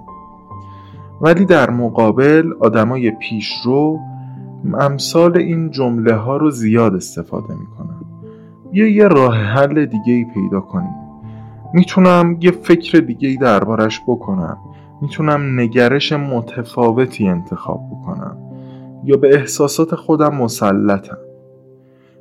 ولی 1.21 1.45
در 1.45 1.71
مقابل 1.71 2.53
آدمای 2.61 3.11
پیشرو 3.11 3.99
امثال 4.81 5.37
این 5.37 5.71
جمله 5.71 6.15
ها 6.15 6.37
رو 6.37 6.51
زیاد 6.51 6.95
استفاده 6.95 7.55
می‌کنن. 7.55 8.02
بیا 8.73 8.89
یه 8.89 9.09
راه 9.09 9.35
حل 9.35 9.87
دیگه 9.87 10.13
ای 10.13 10.25
پیدا 10.25 10.61
کنیم. 10.61 10.95
می‌تونم 11.75 12.37
یه 12.41 12.51
فکر 12.51 12.99
دیگه 12.99 13.29
ای 13.29 13.37
دربارش 13.37 14.01
بکنم. 14.07 14.59
می‌تونم 15.01 15.61
نگرش 15.61 16.13
متفاوتی 16.13 17.29
انتخاب 17.29 17.81
بکنم. 17.91 18.37
یا 19.05 19.17
به 19.17 19.35
احساسات 19.35 19.95
خودم 19.95 20.35
مسلطم. 20.35 21.19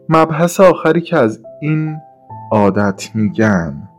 مبحث 0.10 0.60
آخری 0.60 1.02
که 1.02 1.18
از 1.18 1.44
این 1.62 1.98
عادت 2.52 3.10
میگن 3.14 3.90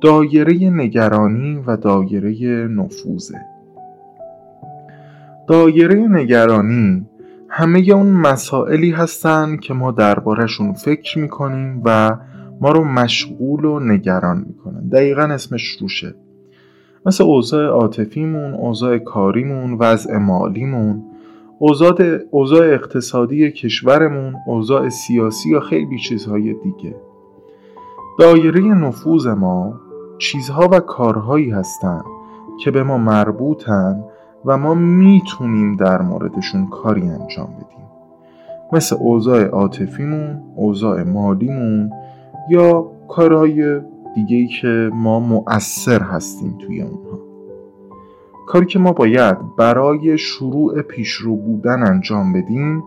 دایره 0.00 0.70
نگرانی 0.70 1.62
و 1.66 1.76
دایره 1.76 2.68
نفوذه. 2.68 3.40
دایره 5.46 6.08
نگرانی 6.08 7.07
همه 7.48 7.78
اون 7.78 8.06
مسائلی 8.06 8.90
هستن 8.90 9.56
که 9.56 9.74
ما 9.74 9.90
دربارهشون 9.90 10.72
فکر 10.72 11.18
می‌کنیم 11.18 11.82
و 11.84 12.16
ما 12.60 12.70
رو 12.70 12.84
مشغول 12.84 13.64
و 13.64 13.80
نگران 13.80 14.44
می‌کنن. 14.46 14.88
دقیقا 14.88 15.22
اسمش 15.22 15.76
روشه. 15.80 16.14
مثل 17.06 17.24
اوضاع 17.24 17.66
عاطفیمون، 17.66 18.54
اوضاع 18.54 18.98
کاریمون، 18.98 19.76
وضع 19.80 20.16
مالیمون 20.16 21.02
اوضاع, 21.58 22.18
اوضاع 22.30 22.66
اقتصادی 22.66 23.50
کشورمون، 23.50 24.34
اوضاع 24.46 24.88
سیاسی 24.88 25.50
یا 25.50 25.60
خیلی 25.60 25.98
چیزهای 25.98 26.54
دیگه. 26.54 26.96
دایره 28.18 28.60
نفوذ 28.60 29.26
ما 29.26 29.80
چیزها 30.18 30.68
و 30.72 30.80
کارهایی 30.80 31.50
هستند 31.50 32.04
که 32.64 32.70
به 32.70 32.82
ما 32.82 32.98
مربوطن 32.98 34.04
و 34.44 34.58
ما 34.58 34.74
می‌تونیم 34.74 35.76
در 35.76 36.02
موردشون 36.02 36.66
کاری 36.66 37.02
انجام 37.02 37.46
بدیم. 37.46 37.86
مثل 38.72 38.96
اوضاع 39.00 39.44
عاطفیمون، 39.44 40.42
اوضاع 40.56 41.02
مالیمون 41.02 41.90
یا 42.50 42.90
کارهای 43.08 43.80
دیگه 44.14 44.46
که 44.46 44.90
ما 44.94 45.20
مؤثر 45.20 46.02
هستیم 46.02 46.58
توی 46.58 46.82
اونها. 46.82 47.18
کاری 48.46 48.66
که 48.66 48.78
ما 48.78 48.92
باید 48.92 49.36
برای 49.58 50.18
شروع 50.18 50.82
پیشرو 50.82 51.36
بودن 51.36 51.82
انجام 51.82 52.32
بدیم 52.32 52.84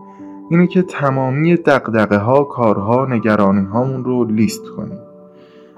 اینه 0.50 0.66
که 0.66 0.82
تمامی 0.82 1.56
دقدقه 1.56 2.16
ها، 2.16 2.44
کارها، 2.44 3.06
نگرانی 3.10 3.64
هامون 3.64 4.04
رو 4.04 4.24
لیست 4.24 4.62
کنیم. 4.76 4.98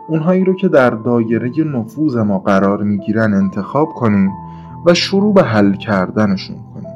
اونهایی 0.09 0.45
رو 0.45 0.55
که 0.55 0.69
در 0.69 0.91
دایره 0.91 1.51
نفوذ 1.65 2.17
ما 2.17 2.39
قرار 2.39 2.83
می‌گیرن 2.83 3.35
انتخاب 3.35 3.89
کنیم 3.89 4.31
و 4.87 4.95
شروع 4.95 5.35
به 5.35 5.43
حل 5.43 5.75
کردنشون 5.75 6.57
کنیم. 6.75 6.95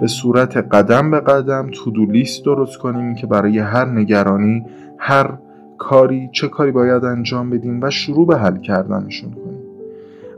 به 0.00 0.06
صورت 0.06 0.56
قدم 0.56 1.10
به 1.10 1.20
قدم 1.20 1.70
تودو 1.72 2.06
لیست 2.06 2.44
درست 2.44 2.78
کنیم 2.78 3.14
که 3.14 3.26
برای 3.26 3.58
هر 3.58 3.84
نگرانی 3.84 4.64
هر 4.98 5.38
کاری 5.78 6.28
چه 6.32 6.48
کاری 6.48 6.70
باید 6.70 7.04
انجام 7.04 7.50
بدیم 7.50 7.82
و 7.82 7.90
شروع 7.90 8.26
به 8.26 8.36
حل 8.36 8.56
کردنشون 8.56 9.30
کنیم. 9.30 9.58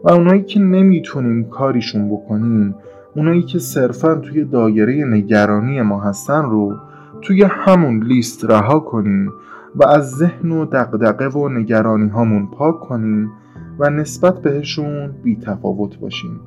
و 0.05 0.11
اونایی 0.11 0.43
که 0.43 0.61
نمی‌تونیم 0.61 1.45
کاریشون 1.45 2.11
بکنیم 2.11 2.75
اونایی 3.16 3.43
که 3.43 3.59
صرفا 3.59 4.14
توی 4.14 4.45
دایره 4.45 5.05
نگرانی 5.05 5.83
ما 5.83 6.01
هستن 6.01 6.43
رو 6.43 6.77
توی 7.23 7.43
همون 7.43 8.03
لیست 8.03 8.45
رها 8.45 8.81
کنیم 8.81 9.33
و 9.75 9.87
از 9.87 10.11
ذهن 10.11 10.51
و 10.51 10.64
دقدقه 10.64 11.29
و 11.29 11.49
نگرانی 11.49 12.09
هامون 12.09 12.47
پاک 12.47 12.81
کنیم 12.81 13.33
و 13.79 13.91
نسبت 13.91 14.43
بهشون 14.43 15.11
بی 15.23 15.37
تفاوت 15.37 15.99
باشیم. 15.99 16.41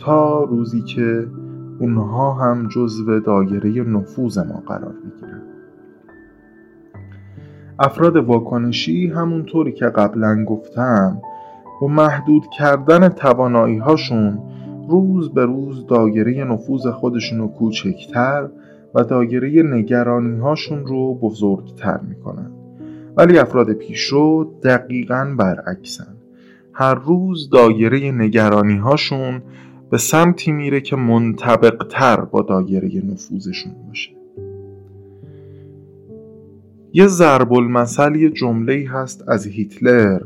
تا 0.00 0.44
روزی 0.44 0.82
که 0.82 1.26
اونها 1.78 2.32
هم 2.32 2.68
جزو 2.68 3.20
دایره 3.20 3.82
نفوذ 3.82 4.38
ما 4.38 4.62
قرار 4.66 4.92
بگیرن 4.92 5.42
افراد 7.78 8.16
واکنشی 8.16 9.06
همونطوری 9.06 9.72
که 9.72 9.86
قبلا 9.86 10.44
گفتم 10.44 11.22
با 11.80 11.86
محدود 11.86 12.42
کردن 12.58 13.08
توانایی 13.08 13.78
هاشون 13.78 14.38
روز 14.88 15.34
به 15.34 15.44
روز 15.44 15.86
دایره 15.86 16.44
نفوذ 16.44 16.86
خودشون 16.86 17.38
رو 17.38 17.48
کوچکتر 17.48 18.48
و 18.94 19.04
دایره 19.04 19.62
نگرانی 19.62 20.38
هاشون 20.38 20.86
رو 20.86 21.14
بزرگتر 21.14 22.00
می‌کنن. 22.08 22.50
ولی 23.16 23.38
افراد 23.38 23.72
پیشرو 23.72 24.54
دقیقا 24.62 25.34
برعکسن. 25.38 26.16
هر 26.72 26.94
روز 26.94 27.50
دایره 27.50 28.12
نگرانی 28.12 28.76
هاشون 28.76 29.42
به 29.90 29.98
سمتی 29.98 30.52
میره 30.52 30.80
که 30.80 30.96
منطبق 30.96 31.86
تر 31.90 32.20
با 32.20 32.42
دایره 32.42 33.02
نفوذشون 33.04 33.72
باشه. 33.88 34.10
یه 36.92 37.06
ضرب 37.06 37.52
المثل 37.52 38.14
یه 38.14 38.30
جمله 38.30 38.88
هست 38.90 39.28
از 39.28 39.46
هیتلر 39.46 40.20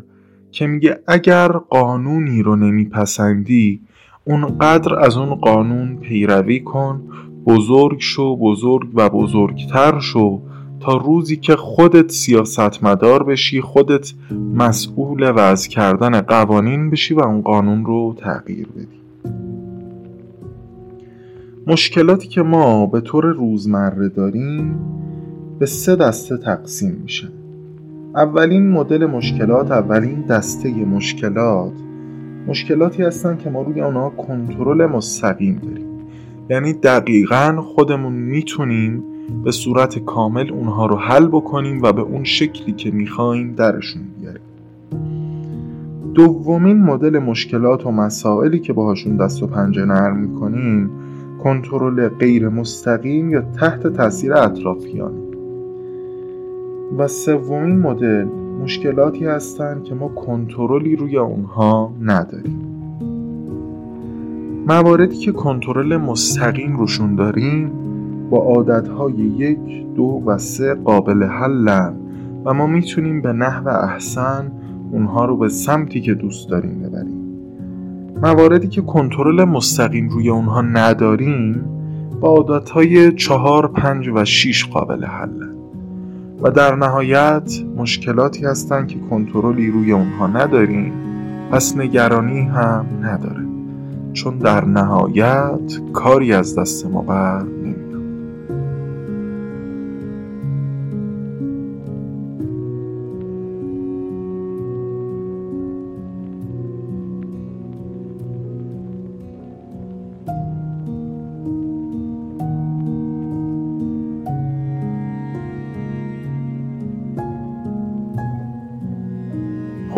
که 0.51 0.67
میگه 0.67 1.01
اگر 1.07 1.49
قانونی 1.49 2.43
رو 2.43 2.57
نمیپسندی 2.57 3.81
اونقدر 4.25 4.99
از 4.99 5.17
اون 5.17 5.35
قانون 5.35 5.97
پیروی 5.97 6.61
کن 6.61 7.03
بزرگ 7.47 7.97
شو 8.01 8.37
بزرگ 8.37 8.89
و 8.95 9.11
بزرگتر 9.11 10.01
شو 10.01 10.41
تا 10.81 10.97
روزی 10.97 11.37
که 11.37 11.57
خودت 11.57 12.11
سیاستمدار 12.11 13.23
بشی 13.23 13.61
خودت 13.61 14.13
مسئول 14.55 15.33
وضع 15.37 15.69
کردن 15.69 16.21
قوانین 16.21 16.91
بشی 16.91 17.15
و 17.15 17.21
اون 17.21 17.43
قانون 17.43 17.85
رو 17.85 18.15
تغییر 18.19 18.67
بدی. 18.67 19.04
مشکلاتی 21.67 22.29
که 22.29 22.43
ما 22.43 22.87
به 22.87 23.01
طور 23.01 23.25
روزمره 23.25 24.09
داریم 24.09 24.79
به 25.59 25.67
سه 25.67 25.97
دسته 25.97 26.37
تقسیم 26.37 27.01
میشن 27.03 27.29
اولین 28.15 28.71
مدل 28.71 29.07
مشکلات 29.07 29.71
اولین 29.71 30.23
دسته 30.23 30.85
مشکلات 30.85 31.73
مشکلاتی 32.47 33.03
هستن 33.03 33.37
که 33.37 33.51
ما 33.51 33.63
روی 33.63 33.81
آنها 33.81 34.11
کنترل 34.11 34.87
مستقیم 34.87 35.59
داریم. 35.59 35.87
یعنی 36.51 36.73
دقیقا 36.73 37.61
خودمون 37.61 38.13
می‌تونیم 38.13 39.03
به 39.45 39.51
صورت 39.51 39.99
کامل 39.99 40.51
اونها 40.51 40.87
رو 40.87 40.97
حل 40.97 41.27
بکنیم 41.27 41.83
و 41.83 41.93
به 41.93 42.03
اون 42.03 42.25
شکلی 42.25 42.73
که 42.73 42.91
می‌خوایم 42.91 43.55
درشون 43.55 44.03
بیاریم. 44.21 44.43
دومین 46.15 46.83
مدل 46.83 47.19
مشکلات 47.19 47.87
و 47.87 47.91
مسائلی 47.91 48.59
که 48.59 48.73
باهاشون 48.73 49.17
دست 49.17 49.43
و 49.43 49.47
پنجه 49.47 49.85
نرم 49.85 50.17
می‌کنیم 50.17 50.91
کنترل 51.45 52.09
غیر 52.09 52.49
مستقیم 52.49 53.31
یا 53.31 53.41
تحت 53.41 53.87
تاثیر 53.87 54.35
اطرافیان. 54.35 55.13
و 56.99 57.09
سومین 57.09 57.79
مدل 57.79 58.27
مشکلاتی 58.63 59.25
هستند 59.25 59.85
که 59.85 59.95
ما 59.95 60.09
کنترلی 60.09 60.97
روی 60.97 61.17
اونها 61.17 61.93
نداریم. 62.03 62.61
مواردی 64.69 65.17
که 65.17 65.33
کنترل 65.33 65.97
مستقیم 65.97 66.77
روشون 66.77 67.15
داریم 67.15 67.71
با 68.31 68.39
عادتهای 68.39 69.15
یک، 69.15 69.87
دو 69.95 70.23
و 70.27 70.39
سه 70.39 70.75
قابل 70.75 71.23
حلن 71.23 71.95
و 72.45 72.55
ما 72.55 72.67
می‌تونیم 72.67 73.21
به 73.21 73.33
نحو 73.33 73.69
احسن 73.69 74.53
اونها 74.93 75.25
رو 75.25 75.37
به 75.37 75.49
سمتی 75.49 76.01
که 76.01 76.15
دوست 76.15 76.49
داریم 76.49 76.83
ببریم. 76.83 77.24
مواردی 78.25 78.69
که 78.69 78.83
کنترل 78.83 79.45
مستقیم 79.45 80.09
روی 80.09 80.31
اونها 80.31 80.63
نداریم 80.63 81.65
با 82.21 82.29
عادتهای 82.29 83.13
چهار، 83.13 83.69
پنج 83.69 84.09
و 84.15 84.25
شیش 84.25 84.67
قابل 84.67 85.05
حلن 85.05 85.55
و 86.43 86.51
در 86.51 86.75
نهایت 86.75 87.61
مشکلاتی 87.77 88.45
هستند 88.47 88.89
که 88.89 88.99
کنترلی 89.11 89.71
روی 89.71 89.93
اونها 89.93 90.27
نداریم 90.27 90.93
پس 91.51 91.77
نگرانی 91.77 92.41
هم 92.41 92.87
نداره. 93.03 93.45
چون 94.13 94.39
در 94.39 94.65
نهایت 94.65 95.81
کاری 95.93 96.33
از 96.33 96.59
دست 96.59 96.87
ما 96.87 97.03
بر 97.03 97.43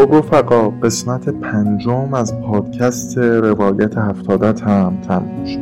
خب 0.06 0.14
رفقا 0.14 0.68
قسمت 0.68 1.28
پنجم 1.28 2.14
از 2.14 2.40
پادکست 2.40 3.18
روایت 3.18 3.98
هفتادت 3.98 4.62
هم 4.62 4.98
تموم 5.08 5.44
شد. 5.44 5.58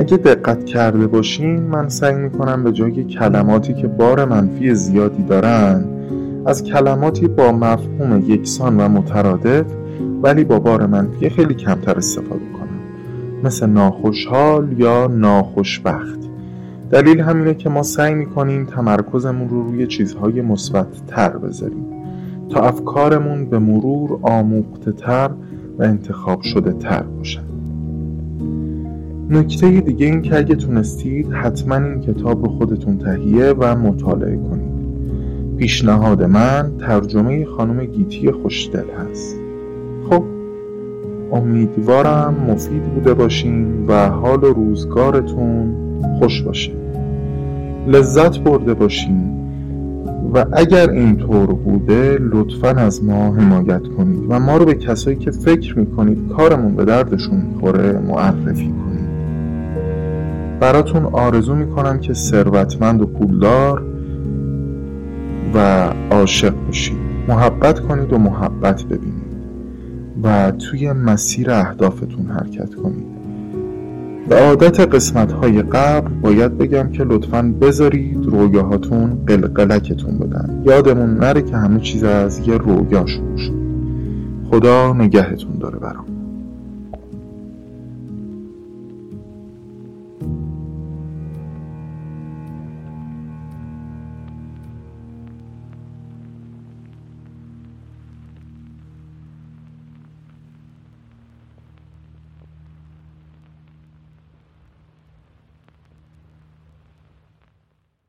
اگه 0.00 0.16
دقت 0.16 0.64
کرده 0.64 1.06
باشین 1.06 1.60
من 1.60 1.88
سعی 1.88 2.14
می‌کنم 2.14 2.64
به 2.64 2.72
جای 2.72 3.04
کلماتی 3.04 3.74
که 3.74 3.86
بار 3.86 4.24
منفی 4.24 4.74
زیادی 4.74 5.22
دارن 5.22 5.84
از 6.46 6.64
کلماتی 6.64 7.28
با 7.28 7.52
مفهوم 7.52 8.24
یکسان 8.26 8.80
و 8.80 8.88
مترادف 8.88 9.66
ولی 10.22 10.44
با 10.44 10.58
بار 10.58 10.86
منفی 10.86 11.28
خیلی 11.28 11.54
کمتر 11.54 11.96
استفاده 11.96 12.44
کنم. 12.52 12.78
مثل 13.44 13.66
ناخوشحال 13.66 14.80
یا 14.80 15.06
ناخوشبخت. 15.06 16.18
دلیل 16.90 17.20
همینه 17.20 17.54
که 17.54 17.68
ما 17.68 17.82
سعی 17.82 18.14
می‌کنیم 18.14 18.64
تمرکزمون 18.64 19.48
رو 19.48 19.62
روی 19.62 19.86
چیزهای 19.86 20.40
مثبت 20.40 21.06
تر 21.06 21.36
بذاریم. 21.36 21.97
تا 22.48 22.60
افکارمون 22.60 23.44
به 23.44 23.58
مرور 23.58 24.18
آموخته 24.22 24.92
تر 24.92 25.30
و 25.78 25.82
انتخاب 25.82 26.42
شده 26.42 26.72
تر 26.72 27.02
باشن. 27.02 27.42
نکته 29.30 29.80
دیگه 29.80 30.06
این 30.06 30.22
که 30.22 30.38
اگه 30.38 30.54
تونستید 30.54 31.32
حتما 31.32 31.76
این 31.76 32.00
کتاب 32.00 32.44
رو 32.44 32.50
خودتون 32.50 32.98
تهیه 32.98 33.54
و 33.58 33.76
مطالعه 33.76 34.36
کنید. 34.36 34.78
پیشنهاد 35.56 36.22
من 36.22 36.72
ترجمه 36.78 37.44
خانم 37.44 37.84
گیتی 37.84 38.30
خوشدل 38.32 38.84
هست. 38.98 39.36
خب 40.10 40.22
امیدوارم 41.32 42.34
مفید 42.50 42.82
بوده 42.82 43.14
باشین 43.14 43.86
و 43.86 44.08
حال 44.08 44.44
و 44.44 44.52
روزگارتون 44.52 45.74
خوش 46.18 46.42
باشه. 46.42 46.72
لذت 47.86 48.38
برده 48.38 48.74
باشین. 48.74 49.37
و 50.34 50.44
اگر 50.52 50.90
اینطور 50.90 51.46
بوده 51.46 52.18
لطفا 52.20 52.68
از 52.68 53.04
ما 53.04 53.34
حمایت 53.34 53.82
کنید 53.96 54.24
و 54.28 54.38
ما 54.38 54.56
رو 54.56 54.64
به 54.64 54.74
کسایی 54.74 55.16
که 55.16 55.30
فکر 55.30 55.78
می‌کنید 55.78 56.28
کارمون 56.28 56.76
به 56.76 56.84
دردشون 56.84 57.40
می‌خوره 57.40 57.98
معرفی 57.98 58.68
کنید. 58.68 59.08
براتون 60.60 61.04
آرزو 61.04 61.54
می‌کنم 61.54 61.98
که 61.98 62.14
ثروتمند 62.14 63.02
و 63.02 63.06
پولدار 63.06 63.82
و 65.54 65.88
عاشق 66.10 66.54
باشید 66.66 66.98
محبت 67.28 67.80
کنید 67.80 68.12
و 68.12 68.18
محبت 68.18 68.84
ببینید 68.84 69.28
و 70.22 70.50
توی 70.50 70.92
مسیر 70.92 71.50
اهدافتون 71.50 72.26
حرکت 72.26 72.74
کنید. 72.74 73.17
به 74.28 74.36
عادت 74.36 74.80
قسمت 74.80 75.32
های 75.32 75.62
قبل 75.62 76.14
باید 76.14 76.58
بگم 76.58 76.90
که 76.92 77.04
لطفا 77.04 77.54
بذارید 77.60 78.26
رویاهاتون 78.26 79.24
قلقلکتون 79.26 80.18
بدن. 80.18 80.62
یادمون 80.66 81.14
نره 81.14 81.42
که 81.42 81.56
همه 81.56 81.80
چیز 81.80 82.04
از 82.04 82.48
یه 82.48 82.56
رویا 82.56 83.06
شروع 83.06 83.36
شد. 83.36 83.58
خدا 84.50 84.92
نگهتون 84.92 85.58
داره 85.58 85.78
برام. 85.78 86.17